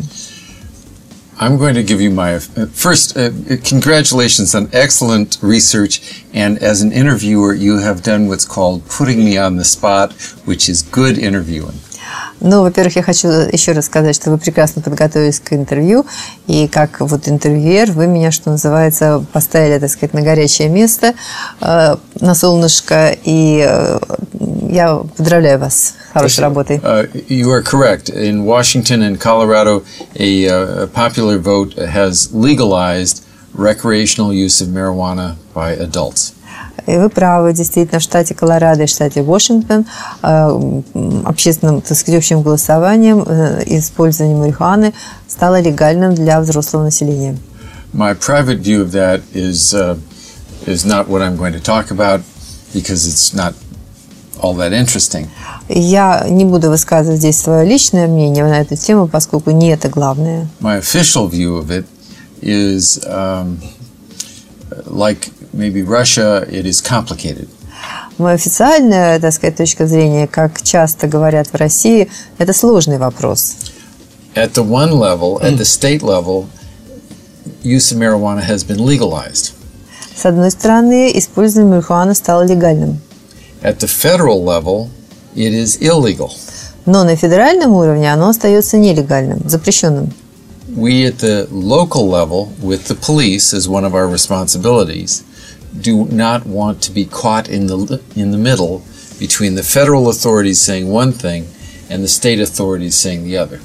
I'm 1.36 1.58
going 1.58 1.74
to 1.74 1.82
give 1.82 2.00
you 2.00 2.10
my 2.10 2.36
uh, 2.36 2.40
first 2.72 3.16
uh, 3.16 3.30
congratulations 3.64 4.54
on 4.54 4.70
excellent 4.72 5.38
research, 5.42 6.24
and 6.32 6.58
as 6.58 6.80
an 6.80 6.92
interviewer, 6.92 7.52
you 7.52 7.78
have 7.78 8.02
done 8.02 8.28
what's 8.28 8.46
called 8.46 8.86
putting 8.88 9.18
me 9.24 9.36
on 9.36 9.56
the 9.56 9.64
spot, 9.64 10.12
which 10.44 10.68
is 10.68 10.82
good 10.82 11.18
interviewing. 11.18 11.78
Ну, 12.40 12.62
во-первых, 12.62 12.96
я 12.96 13.02
хочу 13.02 13.28
еще 13.28 13.72
раз 13.72 13.86
сказать, 13.86 14.14
что 14.14 14.30
вы 14.30 14.38
прекрасно 14.38 14.82
подготовились 14.82 15.40
к 15.40 15.52
интервью, 15.52 16.04
и 16.46 16.68
как 16.68 17.00
вот 17.00 17.28
интервьюер 17.28 17.92
вы 17.92 18.06
меня, 18.06 18.30
что 18.30 18.50
называется, 18.50 19.24
поставили, 19.32 19.78
так 19.78 19.90
сказать, 19.90 20.14
на 20.14 20.22
горячее 20.22 20.68
место, 20.68 21.14
э, 21.60 21.96
на 22.20 22.34
солнышко, 22.34 23.16
и 23.24 23.64
э, 23.66 23.98
я 24.70 24.96
поздравляю 25.16 25.58
вас 25.58 25.74
с 25.74 25.94
хорошей 26.12 26.40
работой. 26.40 26.78
Uh, 26.78 27.08
you 27.28 27.50
are 27.50 27.62
correct. 27.62 28.10
In 28.10 28.44
Washington 28.44 29.02
and 29.02 29.20
Colorado, 29.20 29.84
a, 30.16 30.46
uh, 30.46 30.84
a 30.84 30.86
popular 30.86 31.38
vote 31.38 31.74
has 31.74 32.32
legalized 32.34 33.24
recreational 33.54 34.32
use 34.32 34.60
of 34.60 34.68
marijuana 34.68 35.36
by 35.54 35.72
adults. 35.72 36.34
И 36.86 36.96
вы 36.96 37.08
правы, 37.08 37.52
действительно, 37.52 37.98
в 37.98 38.02
штате 38.02 38.34
Колорадо 38.34 38.82
и 38.82 38.86
в 38.86 38.90
штате 38.90 39.22
Вашингтон 39.22 39.86
э, 40.22 40.82
общественным, 41.24 41.80
так 41.80 41.96
сказать, 41.96 42.18
общим 42.18 42.42
голосованием 42.42 43.24
э, 43.26 43.62
использование 43.66 44.36
марихуаны 44.36 44.92
стало 45.26 45.60
легальным 45.60 46.14
для 46.14 46.40
взрослого 46.40 46.84
населения. 46.84 47.36
My 47.92 48.14
private 48.14 48.60
view 48.60 48.82
of 48.82 48.90
that 48.92 49.22
is 49.32 49.72
uh, 49.72 49.96
is 50.66 50.84
not 50.84 51.08
what 51.08 51.22
I'm 51.22 51.36
going 51.36 51.52
to 51.52 51.60
talk 51.60 51.90
about 51.90 52.22
because 52.72 53.06
it's 53.06 53.32
not 53.34 53.54
all 54.40 54.54
that 54.56 54.72
interesting. 54.72 55.28
Я 55.68 56.26
не 56.28 56.44
буду 56.44 56.68
высказывать 56.68 57.18
здесь 57.18 57.40
свое 57.40 57.64
личное 57.64 58.06
мнение 58.06 58.44
на 58.44 58.60
эту 58.60 58.76
тему, 58.76 59.06
поскольку 59.06 59.50
не 59.50 59.68
это 59.70 59.88
главное. 59.88 60.48
My 60.60 60.80
official 60.80 61.30
view 61.30 61.58
of 61.58 61.70
it 61.70 61.86
is 62.42 62.98
um, 63.06 63.58
like 64.86 65.30
maybe 65.52 65.82
Russia, 65.82 66.46
it 66.50 66.66
is 66.66 66.80
complicated. 66.80 67.48
Моя 68.18 68.34
официальная, 68.36 69.18
так 69.18 69.32
сказать, 69.32 69.56
точка 69.56 69.86
зрения, 69.86 70.26
как 70.28 70.62
часто 70.62 71.08
говорят 71.08 71.48
в 71.48 71.54
России, 71.56 72.08
это 72.38 72.52
сложный 72.52 72.98
вопрос. 72.98 73.56
At 74.34 74.52
the 74.54 74.64
one 74.64 74.92
level, 74.92 75.40
at 75.42 75.58
the 75.58 75.64
state 75.64 76.02
level, 76.02 76.46
use 77.62 77.92
of 77.92 77.98
marijuana 77.98 78.42
has 78.42 78.64
been 78.64 78.78
legalized. 78.78 79.52
С 80.16 80.24
одной 80.24 80.50
стороны, 80.52 81.10
использование 81.18 81.72
марихуаны 81.74 82.14
стало 82.14 82.42
легальным, 82.42 83.00
At 83.62 83.78
the 83.78 83.88
federal 83.88 84.44
level, 84.44 84.88
it 85.34 85.52
is 85.52 85.78
illegal. 85.80 86.30
но 86.86 87.02
на 87.02 87.16
федеральном 87.16 87.72
уровне 87.72 88.12
оно 88.12 88.28
остается 88.28 88.76
нелегальным, 88.76 89.40
запрещенным. 89.48 90.12
We 90.75 91.05
at 91.05 91.19
the 91.19 91.47
local 91.51 92.07
level, 92.07 92.53
with 92.61 92.87
the 92.87 92.95
police 92.95 93.53
as 93.53 93.67
one 93.67 93.85
of 93.85 93.95
our 93.95 94.07
responsibilities, 94.07 95.23
do 95.81 96.05
not 96.05 96.45
want 96.45 96.81
to 96.83 96.91
be 96.91 97.05
caught 97.05 97.49
in 97.49 97.67
the 97.67 98.01
in 98.15 98.31
the 98.31 98.37
middle 98.37 98.83
between 99.19 99.55
the 99.55 99.63
federal 99.63 100.09
authorities 100.09 100.61
saying 100.61 100.87
one 100.87 101.11
thing 101.11 101.47
and 101.89 102.03
the 102.03 102.07
state 102.07 102.39
authorities 102.39 102.95
saying 102.95 103.23
the 103.23 103.37
other. 103.37 103.59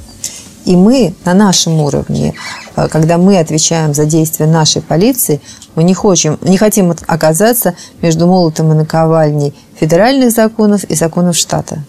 И 0.65 0.77
мы 0.77 1.15
на 1.27 1.35
нашем 1.35 1.81
уровне, 1.81 2.35
э, 2.77 2.89
когда 2.89 3.19
мы 3.19 3.39
отвечаем 3.39 3.93
за 3.93 4.07
действия 4.07 4.47
нашей 4.47 4.81
полиции, 4.81 5.41
мы 5.75 5.85
не, 5.85 5.93
хотим, 5.93 6.39
не 6.41 6.57
хотим 6.57 6.95
оказаться 7.07 7.77
между 8.01 8.27
молотом 8.27 8.73
и 8.73 8.75
наковальней 8.75 9.53
федеральных 9.79 10.31
законов 10.31 10.85
и 10.85 10.95
законов 10.95 11.37
штата. 11.37 11.85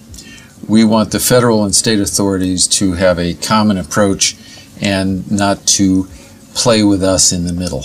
We 0.68 0.84
want 0.84 1.12
the 1.12 1.20
federal 1.20 1.64
and 1.64 1.74
state 1.74 2.02
authorities 2.02 2.68
to 2.80 2.94
have 2.94 3.18
a 3.20 3.36
common 3.36 3.78
approach 3.78 4.36
and 4.81 5.23
not 5.31 5.59
to 5.79 6.07
play 6.55 6.83
with 6.83 7.03
us 7.03 7.33
in 7.33 7.47
the 7.47 7.53
middle. 7.53 7.85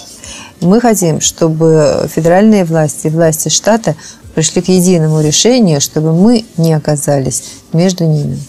Мы 0.61 0.79
хотим, 0.79 1.21
чтобы 1.21 2.07
федеральные 2.13 2.65
власти 2.65 3.07
и 3.07 3.09
власти 3.09 3.49
штата 3.49 3.95
пришли 4.33 4.61
к 4.61 4.67
единому 4.69 5.21
решению, 5.21 5.81
чтобы 5.81 6.13
мы 6.13 6.45
не 6.57 6.73
оказались 6.73 7.43
между 7.73 8.05
ними. 8.05 8.39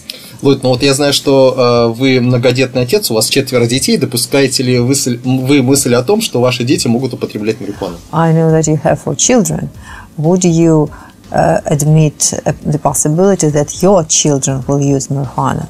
Ллойд, 0.41 0.61
ну 0.63 0.69
вот 0.69 0.83
я 0.83 0.93
знаю, 0.93 1.13
что 1.13 1.91
э, 1.95 1.99
вы 1.99 2.19
многодетный 2.21 2.83
отец, 2.83 3.09
у 3.09 3.15
вас 3.15 3.27
четверо 3.27 3.65
детей. 3.65 3.97
Допускаете 3.97 4.63
ли 4.63 4.79
вы, 4.79 4.93
вы 5.23 5.63
мысль 5.63 5.95
о 5.95 6.03
том, 6.03 6.21
что 6.21 6.39
ваши 6.41 6.63
дети 6.63 6.87
могут 6.87 7.13
употреблять 7.13 7.59
марихуану? 7.59 7.97
I 8.11 8.33
know 8.33 8.51
that 8.51 8.67
you 8.67 8.79
have 8.83 8.99
four 9.03 9.15
children. 9.15 9.69
Would 10.17 10.43
you 10.43 10.89
uh, 11.31 11.61
admit 11.65 12.33
the 12.63 12.79
possibility 12.79 13.49
that 13.49 13.81
your 13.81 14.05
children 14.07 14.63
will 14.67 14.79
use 14.79 15.09
marijuana? 15.09 15.69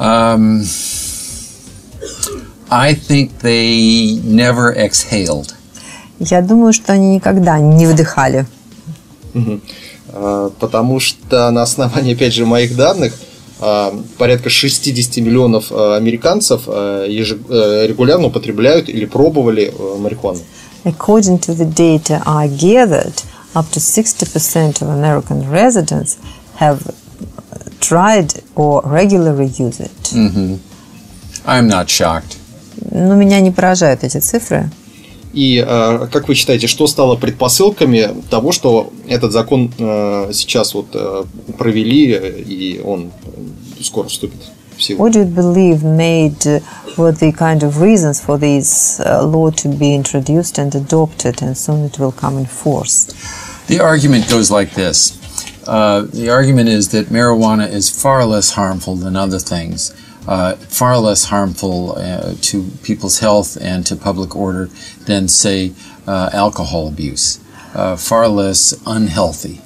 Um, 0.00 0.62
I 2.70 2.94
think 2.94 3.40
they 3.42 4.18
never 4.24 4.74
exhaled. 4.74 5.54
Я 6.18 6.40
думаю, 6.40 6.72
что 6.72 6.94
они 6.94 7.16
никогда 7.16 7.58
не 7.60 7.86
вдыхали. 7.86 8.46
Э, 10.12 10.50
Потому 10.58 11.00
что 11.00 11.50
на 11.50 11.62
основании, 11.62 12.14
опять 12.14 12.32
же, 12.32 12.46
моих 12.46 12.76
данных, 12.76 13.12
э, 13.60 13.92
порядка 14.16 14.48
60 14.48 15.18
миллионов 15.18 15.70
э, 15.70 15.96
американцев 15.96 16.62
э, 16.66 17.06
регулярно 17.86 18.28
употребляют 18.28 18.88
или 18.88 19.04
пробовали 19.04 19.72
э, 19.78 19.96
марихуану. 19.98 20.40
According 20.84 21.40
to 21.40 21.54
the 21.54 21.66
data 21.66 22.22
I 22.24 22.48
gathered, 22.48 23.22
up 23.54 23.70
to 23.72 23.80
60% 23.80 24.80
of 24.80 24.88
American 24.88 25.50
residents 25.50 26.16
have 26.58 26.80
tried 27.79 28.43
or 28.55 28.81
regularly 28.85 29.45
use 29.45 29.79
it. 29.79 30.13
I'm 31.45 31.67
not 31.67 31.87
shocked. 31.87 32.37
Но 32.91 33.15
меня 33.15 33.39
не 33.39 33.51
поражают 33.51 34.03
эти 34.03 34.17
цифры. 34.19 34.69
И 35.33 35.63
э, 35.65 36.07
как 36.11 36.29
вы 36.29 36.35
считаете, 36.35 36.67
что 36.67 36.87
стало 36.87 37.17
предпосылками 37.17 38.23
того, 38.29 38.53
что 38.53 38.93
этот 39.07 39.33
закон 39.33 39.71
э, 39.77 40.31
сейчас 40.33 40.73
вот 40.73 40.87
э, 40.93 41.25
провели 41.57 42.13
э, 42.13 42.41
и 42.41 42.81
он 42.81 43.11
э, 43.25 43.83
скоро 43.83 44.07
вступит 44.07 44.39
в 44.77 44.81
силу? 44.81 45.03
What 45.03 45.11
do 45.11 45.19
you 45.19 45.25
believe 45.25 45.83
made 45.83 46.45
uh, 46.45 46.61
were 46.97 47.11
the 47.11 47.33
kind 47.33 47.63
of 47.63 47.81
reasons 47.81 48.21
for 48.21 48.37
this 48.37 49.01
uh, 49.01 49.23
law 49.23 49.49
to 49.51 49.67
be 49.67 49.93
introduced 49.93 50.57
and 50.57 50.73
adopted, 50.73 51.41
and 51.41 51.57
soon 51.57 51.83
it 51.83 51.99
will 51.99 52.13
come 52.13 52.37
in 52.37 52.45
force? 52.45 53.13
The 53.67 53.81
argument 53.81 54.29
goes 54.29 54.49
like 54.49 54.73
this. 54.73 55.17
Uh, 55.70 56.00
the 56.20 56.28
argument 56.38 56.68
is 56.68 56.84
that 56.94 57.04
marijuana 57.18 57.66
is 57.78 57.86
far 58.04 58.20
less 58.34 58.48
harmful 58.60 58.94
than 59.04 59.14
other 59.24 59.38
things, 59.54 59.78
uh, 60.26 60.52
far 60.80 60.94
less 60.98 61.22
harmful 61.34 61.76
uh, 61.96 62.34
to 62.48 62.56
people's 62.88 63.18
health 63.26 63.50
and 63.70 63.80
to 63.86 63.94
public 63.94 64.30
order 64.34 64.68
than, 65.06 65.28
say, 65.28 65.58
uh, 66.08 66.28
alcohol 66.32 66.88
abuse, 66.88 67.38
uh, 67.74 67.94
far 68.08 68.26
less 68.28 68.74
unhealthy. 68.84 69.60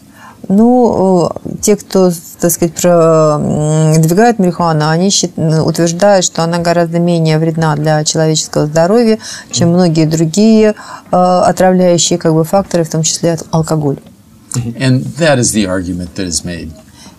Ну, 0.47 1.31
э, 1.43 1.51
те, 1.62 1.75
кто, 1.77 2.12
так 2.38 2.51
сказать, 2.51 2.75
продвигают 2.75 4.38
марихуану, 4.38 4.90
они 4.90 5.09
счит- 5.09 5.38
утверждают, 5.38 6.23
что 6.27 6.43
она 6.43 6.59
гораздо 6.59 6.99
менее 6.99 7.38
вредна 7.38 7.75
для 7.77 8.05
человеческого 8.05 8.67
здоровья, 8.67 9.19
чем 9.51 9.71
многие 9.71 10.05
другие 10.05 10.75
э, 11.11 11.17
отравляющие 11.17 12.19
как 12.19 12.35
бы, 12.35 12.45
факторы, 12.45 12.85
в 12.85 12.90
том 12.90 13.03
числе 13.03 13.33
от- 13.33 13.47
алкоголь. 13.53 13.97
And 14.76 15.04
that 15.18 15.38
is 15.38 15.52
the 15.52 15.68
argument 15.68 16.15
that 16.15 16.28
is 16.28 16.44
made. 16.44 16.72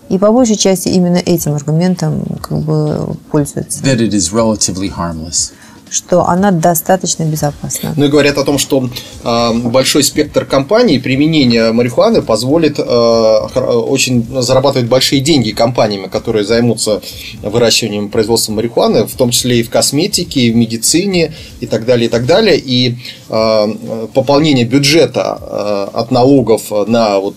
И 0.08 0.18
по 0.18 0.32
большей 0.32 0.56
части 0.56 0.88
именно 0.88 1.18
этим 1.18 1.54
аргументом 1.54 2.24
как 2.42 2.58
бы 2.58 3.14
пользуются, 3.30 3.80
That 3.82 4.00
it 4.00 4.12
is 4.12 4.32
relatively 4.32 4.88
harmless. 4.88 5.52
Что 5.89 6.27
она 6.27 6.51
достаточно 6.51 7.23
безопасна. 7.23 7.93
Ну 7.95 8.05
и 8.05 8.07
говорят 8.07 8.37
о 8.37 8.43
том, 8.43 8.57
что 8.57 8.89
э, 9.23 9.53
большой 9.53 10.03
спектр 10.03 10.45
компаний 10.45 10.99
применения 10.99 11.71
марихуаны 11.71 12.21
позволит 12.21 12.79
э, 12.79 12.83
очень 12.83 14.25
зарабатывать 14.41 14.87
большие 14.87 15.21
деньги 15.21 15.51
компаниями, 15.51 16.07
которые 16.07 16.45
займутся 16.45 17.01
выращиванием 17.41 18.07
и 18.07 18.09
производством 18.09 18.55
марихуаны, 18.55 19.05
в 19.05 19.15
том 19.15 19.29
числе 19.29 19.59
и 19.59 19.63
в 19.63 19.69
косметике, 19.69 20.41
и 20.41 20.51
в 20.51 20.55
медицине, 20.55 21.33
и 21.59 21.65
так 21.67 21.85
далее, 21.85 22.07
и 22.07 22.09
так 22.09 22.25
далее. 22.25 22.57
И 22.57 22.95
э, 23.29 24.07
пополнение 24.13 24.65
бюджета 24.65 25.39
э, 25.41 25.97
от 25.97 26.11
налогов 26.11 26.71
на 26.87 27.19
вот, 27.19 27.35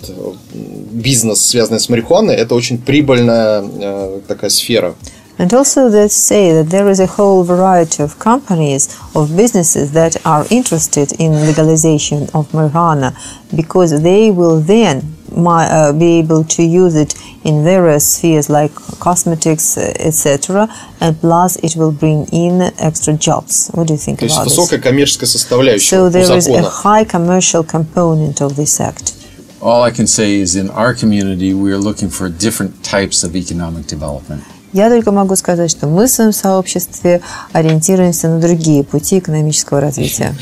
бизнес, 0.53 1.41
связанный 1.41 1.81
с 1.81 1.89
марихуаной, 1.89 2.35
это 2.35 2.55
очень 2.55 2.79
прибыльная 2.79 3.63
э, 3.63 4.21
такая 4.27 4.51
сфера. 4.51 4.95
And 5.40 5.52
also 5.52 5.90
they 5.90 6.08
say 6.10 6.54
that 6.54 6.70
there 6.70 6.88
is 6.90 7.00
a 7.00 7.08
whole 7.08 7.44
variety 7.44 8.04
of 8.04 8.20
companies, 8.20 8.88
of 9.16 9.36
businesses 9.36 9.92
that 9.94 10.24
are 10.26 10.46
interested 10.52 11.12
in 11.20 11.32
legalization 11.48 12.30
of 12.36 12.52
marijuana 12.52 13.14
because 13.56 14.04
they 14.04 14.30
will 14.30 14.60
then 14.62 15.02
mi- 15.36 15.48
uh, 15.50 15.92
be 15.92 16.20
able 16.20 16.44
to 16.44 16.62
use 16.62 16.94
it 16.96 17.16
in 17.44 17.64
various 17.64 18.06
spheres 18.16 18.48
like 18.48 18.74
cosmetics, 19.00 19.76
uh, 19.76 19.92
etc. 20.00 20.70
And 21.02 21.20
plus 21.20 21.56
it 21.58 21.76
will 21.76 21.92
bring 21.92 22.28
in 22.32 22.62
extra 22.78 23.14
jobs. 23.14 23.70
What 23.74 23.88
do 23.88 23.94
you 23.94 24.00
think 24.00 24.20
То 24.20 24.26
есть 24.26 24.36
about 24.38 24.46
this? 24.48 24.56
высокая 24.56 24.80
коммерческая 24.80 25.28
составляющая 25.28 25.90
So 25.90 26.06
у 26.06 26.10
there 26.12 26.22
is 26.22 26.48
a 26.48 26.52
закона. 26.52 26.70
high 26.70 27.04
commercial 27.06 27.64
component 27.64 28.40
of 28.40 28.56
this 28.56 28.80
act. 28.80 29.14
All 29.62 29.82
I 29.82 29.90
can 29.92 30.06
say 30.06 30.36
is 30.40 30.56
in 30.56 30.70
our 30.70 30.94
community, 30.94 31.54
we 31.56 31.72
are 31.72 31.80
looking 31.80 32.10
for 32.10 32.30
different 32.30 32.84
types 32.84 33.24
of 33.24 33.36
economic 33.36 33.88
development. 33.88 34.44
Я 34.73 34.91
только 34.91 35.13
могу 35.13 35.35
сказать, 35.37 35.71
что 35.71 35.87
мы 35.87 36.07
в 36.07 36.11
своем 36.11 36.33
сообществе 36.33 37.21
ориентируемся 37.53 38.29
на 38.29 38.39
другие 38.41 38.85
пути 38.85 39.19
экономического 39.19 39.81
развития. 39.81 40.35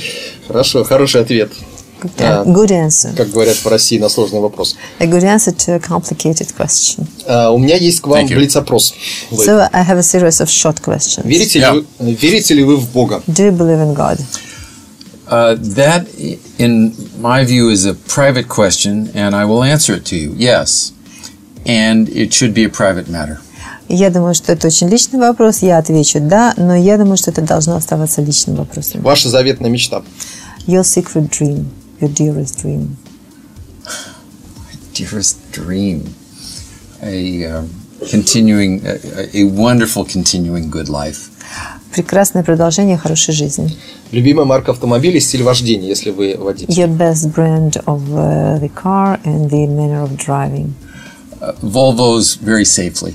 Хорошо, 0.48 0.84
хороший 0.84 1.20
ответ. 1.20 1.52
Good 2.18 2.70
answer. 2.70 3.16
Как 3.16 3.30
говорят 3.30 3.56
по 3.58 3.70
России 3.70 3.98
на 3.98 4.08
сложный 4.08 4.40
вопрос. 4.40 4.76
A 4.98 5.06
good 5.06 5.22
answer 5.22 5.54
to 5.56 5.74
a 5.74 5.78
complicated 5.78 6.54
question. 6.56 7.06
А, 7.26 7.50
у 7.50 7.58
меня 7.58 7.76
есть 7.76 8.00
к 8.00 8.06
вам 8.06 8.26
блиц-опрос. 8.26 8.94
So 9.32 9.68
I 9.72 9.82
have 9.82 9.96
a 9.96 10.02
series 10.02 10.40
of 10.40 10.48
short 10.48 10.80
questions. 10.82 11.26
Верите, 11.26 11.58
Yeah. 11.60 11.74
ли 11.74 11.84
вы, 11.98 12.12
верите 12.14 12.54
ли 12.54 12.64
вы 12.64 12.76
в 12.76 12.90
Бога? 12.92 13.22
Do 13.26 13.48
you 13.48 13.56
believe 13.56 13.80
in 13.80 13.94
God? 13.94 14.18
Uh, 15.28 15.56
that, 15.74 16.06
in 16.58 16.92
my 17.18 17.44
view, 17.44 17.70
is 17.70 17.84
a 17.86 17.94
private 18.06 18.46
question, 18.46 19.10
and 19.14 19.34
I 19.34 19.44
will 19.44 19.64
answer 19.64 19.94
it 19.96 20.04
to 20.04 20.16
you. 20.16 20.34
Yes. 20.36 20.92
And 21.64 22.08
it 22.10 22.32
should 22.32 22.54
be 22.54 22.64
a 22.64 22.68
private 22.68 23.08
matter. 23.08 23.40
Я 23.88 24.10
думаю, 24.10 24.34
что 24.34 24.52
это 24.52 24.66
очень 24.66 24.88
личный 24.88 25.20
вопрос. 25.20 25.62
Я 25.62 25.78
отвечу 25.78 26.18
«да», 26.20 26.54
но 26.56 26.74
я 26.74 26.98
думаю, 26.98 27.16
что 27.16 27.30
это 27.30 27.42
должно 27.42 27.76
оставаться 27.76 28.20
личным 28.20 28.56
вопросом. 28.56 29.00
Ваша 29.02 29.28
заветная 29.28 29.70
мечта. 29.70 30.02
Your 30.66 30.82
secret 30.82 31.30
dream, 31.30 31.66
your 32.00 32.12
dearest 32.12 32.62
dream. 32.62 32.96
Dearest 34.92 35.36
dream. 35.52 36.08
A 37.00 37.44
um, 37.44 37.68
continuing, 38.10 38.82
a, 38.84 39.38
a 39.38 39.44
wonderful 39.44 40.04
continuing 40.04 40.70
good 40.70 40.88
life. 40.88 41.30
Прекрасное 41.92 42.42
продолжение 42.42 42.98
хорошей 42.98 43.32
жизни. 43.32 43.74
Любимая 44.10 44.44
марка 44.44 44.72
автомобиля 44.72 45.18
и 45.18 45.20
стиль 45.20 45.42
вождения, 45.42 45.88
если 45.88 46.10
вы 46.10 46.36
водитель. 46.36 46.74
Your 46.74 46.88
best 46.88 47.32
brand 47.32 47.82
of 47.86 48.02
uh, 48.12 48.58
the 48.60 48.68
car 48.68 49.20
and 49.24 49.48
the 49.48 49.66
manner 49.66 50.02
of 50.02 50.16
driving. 50.16 50.74
Uh, 51.40 51.52
Volvo's 51.62 52.34
very 52.34 52.64
safely. 52.64 53.14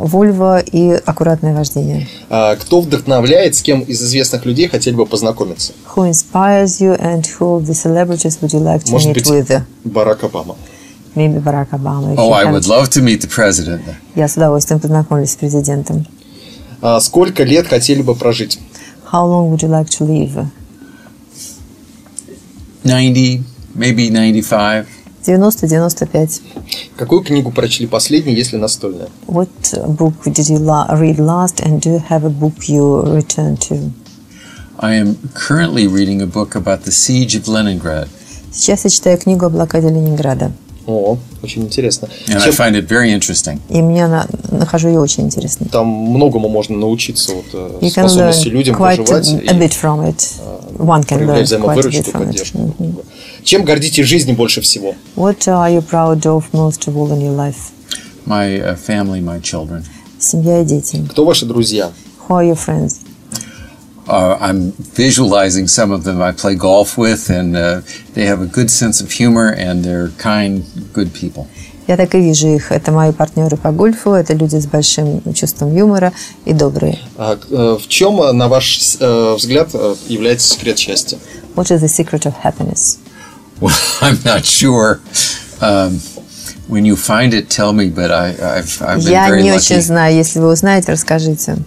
Volvo 0.00 0.62
и 0.62 0.90
аккуратное 1.04 1.54
вождение. 1.54 2.08
А, 2.30 2.56
кто 2.56 2.80
вдохновляет, 2.80 3.54
с 3.54 3.62
кем 3.62 3.80
из 3.80 4.02
известных 4.02 4.44
людей 4.46 4.68
хотели 4.68 4.94
бы 4.94 5.06
познакомиться? 5.06 5.72
Who 5.94 6.10
inspires 6.10 6.80
you 6.80 6.98
and 7.00 7.22
who 7.38 7.58
of 7.58 7.66
the 7.66 7.74
celebrities 7.74 8.38
would 8.40 8.52
you 8.52 8.60
like 8.60 8.84
to 8.84 8.90
Может 8.92 9.08
meet 9.08 9.14
быть, 9.14 9.26
with? 9.26 9.62
Барак 9.84 10.24
Обама. 10.24 10.56
Maybe 11.14 11.42
Barack 11.42 11.70
Obama. 11.70 12.12
if 12.12 12.18
Oh, 12.18 12.32
I 12.32 12.44
would 12.44 12.66
love 12.66 12.90
to 12.90 13.00
meet 13.02 13.22
the 13.22 13.28
president. 13.28 13.80
Я 14.14 14.28
с 14.28 14.36
удовольствием 14.36 14.80
познакомлюсь 14.80 15.30
с 15.30 15.36
президентом. 15.36 16.06
А, 16.82 17.00
сколько 17.00 17.42
лет 17.42 17.66
хотели 17.66 18.02
бы 18.02 18.14
прожить? 18.14 18.58
How 19.10 19.24
long 19.26 19.50
would 19.50 19.62
you 19.62 19.70
like 19.70 19.88
to 19.98 20.04
live? 20.06 20.46
90, 22.84 23.44
maybe 23.74 24.10
95. 24.10 24.86
90-95. 25.26 26.40
Какую 26.96 27.22
книгу 27.22 27.50
прочли 27.50 27.86
последней, 27.86 28.34
если 28.34 28.56
настольная? 28.56 29.08
What 29.26 29.48
book 29.96 30.14
did 30.24 30.48
you 30.48 30.58
read 30.98 31.18
last 31.18 31.60
and 31.64 31.80
do 31.80 31.90
you 31.90 32.02
have 32.08 32.24
a 32.24 32.30
book 32.30 32.68
you 32.68 33.02
return 33.02 33.56
to? 33.68 33.90
I 34.78 34.94
am 34.94 35.16
currently 35.34 35.86
reading 35.86 36.20
a 36.20 36.26
book 36.26 36.54
about 36.54 36.84
the 36.84 36.92
siege 36.92 37.34
of 37.34 37.46
Leningrad, 37.46 38.08
Сейчас 38.56 38.84
я 38.84 38.90
читаю 38.90 39.18
книгу 39.18 39.44
о 39.44 39.50
блокаде 39.50 39.90
Ленинграда. 39.90 40.50
О, 40.86 41.18
очень 41.42 41.62
интересно. 41.62 42.08
and 42.28 42.36
I 42.36 42.40
Чем- 42.40 42.52
find 42.52 42.74
it 42.76 42.86
very 42.88 43.12
interesting. 43.18 43.58
И 43.68 43.82
мне 43.82 44.06
на- 44.06 44.26
нахожу 44.50 44.88
ее 44.88 45.00
очень 45.00 45.24
интересной. 45.24 45.68
там 45.68 45.86
многому 45.86 46.48
можно 46.48 46.76
научиться, 46.76 47.32
вот, 47.34 47.46
э, 47.52 47.78
You 47.80 47.90
способности 47.90 48.48
людям 48.48 48.76
quite 48.76 48.96
проживать 49.04 49.28
a, 49.28 49.54
bit 49.54 49.72
from 49.72 50.08
it. 50.08 50.40
One 50.78 51.04
can 51.04 51.26
learn 51.26 51.44
quite 51.60 51.86
a 51.86 51.90
bit 51.90 52.12
from 52.12 52.30
it. 52.30 52.74
Мгм. 52.78 53.00
Чем 53.42 53.64
гордитесь 53.64 54.04
в 54.04 54.08
жизни 54.08 54.32
больше 54.32 54.60
всего? 54.60 54.94
What 55.16 55.38
are 55.46 55.70
you 55.70 55.82
proud 55.82 56.20
of 56.22 56.44
most 56.52 56.86
of 56.86 56.96
all 56.96 57.10
in 57.10 57.20
your 57.20 57.36
life? 57.36 57.56
My 58.26 58.60
uh, 58.60 58.76
family, 58.76 59.20
my 59.20 59.40
children. 59.40 59.84
Семья 60.18 60.60
и 60.60 60.64
дети. 60.64 61.04
Кто 61.10 61.24
ваши 61.24 61.46
друзья? 61.46 61.90
Who 62.28 62.36
are 62.40 62.44
your 62.44 62.58
friends? 62.58 62.98
Uh, 64.07 64.35
I'm 64.41 64.73
visualizing 64.95 65.67
some 65.67 65.91
of 65.91 66.03
them 66.03 66.21
I 66.21 66.31
play 66.31 66.55
golf 66.55 66.97
with, 66.97 67.29
and 67.29 67.55
uh, 67.55 67.81
they 68.15 68.25
have 68.25 68.41
a 68.41 68.47
good 68.47 68.69
sense 68.71 68.99
of 68.99 69.11
humor 69.11 69.53
and 69.53 69.83
they're 69.85 70.09
kind, 70.17 70.63
good 70.91 71.13
people. 71.13 71.45
Я 71.87 71.97
так 71.97 72.13
и 72.15 72.19
вижу 72.19 72.47
их. 72.47 72.71
Это 72.71 72.91
мои 72.91 73.11
партнеры 73.11 73.57
по 73.57 73.71
гольфу, 73.71 74.11
это 74.13 74.33
люди 74.33 74.55
с 74.57 74.65
большим 74.65 75.21
чувством 75.33 75.75
юмора 75.75 76.13
и 76.45 76.53
добрые. 76.53 76.99
А, 77.17 77.35
к- 77.35 77.47
э, 77.51 77.77
В 77.79 77.87
чем, 77.87 78.21
э, 78.21 78.31
на 78.31 78.47
ваш 78.47 78.97
э, 78.99 79.35
взгляд, 79.35 79.69
э, 79.73 79.95
является 80.07 80.47
секрет 80.53 80.79
счастья? 80.79 81.17
What 81.55 81.69
is 81.71 81.81
the 81.81 81.87
secret 81.87 82.25
of 82.25 82.33
happiness? 82.43 82.97
Well, 83.59 83.73
I'm 84.01 84.17
not 84.25 84.45
sure. 84.45 84.99
Um, 85.59 85.99
when 86.67 86.85
you 86.85 86.95
find 86.95 87.33
it, 87.33 87.49
tell 87.49 87.73
me. 87.73 87.89
But 87.89 88.11
I, 88.11 88.29
I've, 88.59 88.81
I've 88.81 89.03
been 89.03 89.11
Я 89.11 89.27
very 89.29 89.43
не 89.43 89.51
lucky. 89.51 89.57
очень 89.73 89.81
знаю. 89.81 90.15
Если 90.15 90.39
вы 90.39 90.51
узнаете, 90.51 90.91
расскажите. 90.91 91.57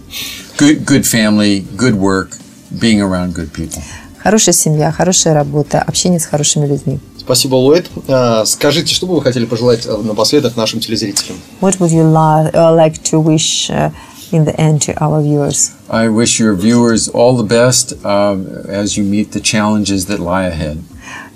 Good, 0.57 0.85
good 0.85 1.03
family, 1.05 1.65
good 1.75 1.95
work, 1.95 2.37
being 2.71 3.01
around 3.01 3.33
good 3.33 3.51
people. 3.51 3.81
Хорошая 4.23 4.53
семья, 4.55 4.91
хорошая 4.91 5.33
работа, 5.35 5.81
общение 5.81 6.19
с 6.19 6.25
хорошими 6.25 6.65
людьми. 6.65 6.99
Спасибо, 7.19 7.55
Ллойд. 7.55 7.89
А, 8.07 8.43
Скажите, 8.45 8.93
что 8.93 9.05
бы 9.07 9.15
вы 9.15 9.21
хотели 9.21 9.45
пожелать 9.45 9.85
э, 9.85 9.95
напоследок 9.97 10.55
нашим 10.57 10.79
телезрителям? 10.79 11.37
What 11.61 11.77
would 11.79 11.91
you 11.91 12.03
li- 12.03 12.51
uh, 12.53 12.75
like 12.75 13.01
to 13.11 13.19
wish 13.19 13.69
uh, 13.69 13.91
in 14.31 14.45
the 14.45 14.55
end 14.59 14.81
to 14.81 14.93
our 14.99 15.21
viewers? 15.21 15.71
I 15.89 16.07
wish 16.07 16.39
your 16.39 16.55
viewers 16.55 17.07
all 17.07 17.35
the 17.35 17.43
best 17.43 17.93
um, 18.03 18.47
as 18.67 18.95
you 18.97 19.03
meet 19.03 19.31
the 19.31 19.39
challenges 19.41 20.05
that 20.07 20.19
lie 20.19 20.45
ahead. 20.47 20.83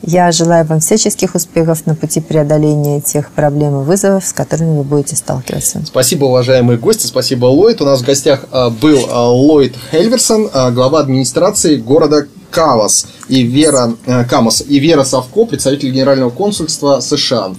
Я 0.06 0.32
желаю 0.32 0.66
вам 0.66 0.80
всяческих 0.80 1.34
успехов 1.34 1.86
на 1.86 1.94
пути 1.94 2.20
преодоления 2.20 3.00
тех 3.00 3.30
проблем 3.30 3.80
и 3.80 3.84
вызовов, 3.84 4.26
с 4.26 4.32
которыми 4.32 4.78
вы 4.78 4.84
будете 4.84 5.16
сталкиваться. 5.16 5.82
Спасибо, 5.86 6.26
уважаемые 6.26 6.78
гости, 6.78 7.06
спасибо, 7.06 7.46
Ллойд. 7.46 7.80
У 7.80 7.84
нас 7.86 8.02
в 8.02 8.04
гостях 8.04 8.44
а, 8.50 8.68
был 8.68 9.06
а, 9.10 9.30
Ллойд 9.30 9.74
Хельверсон, 9.90 10.50
а, 10.52 10.70
глава 10.70 11.00
администрации 11.00 11.76
города 11.76 12.26
Кавас, 12.50 13.06
и 13.28 13.42
Вера 13.42 13.94
Камас, 14.28 14.62
и 14.66 14.78
Вера 14.78 15.04
Савко, 15.04 15.46
представитель 15.46 15.90
Генерального 15.90 16.30
консульства 16.30 17.00
США. 17.00 17.52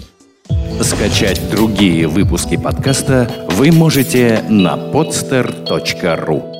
Скачать 0.82 1.42
другие 1.50 2.08
выпуски 2.08 2.58
подкаста 2.58 3.30
вы 3.52 3.72
можете 3.72 4.44
на 4.48 4.76
podster.ru 4.76 6.55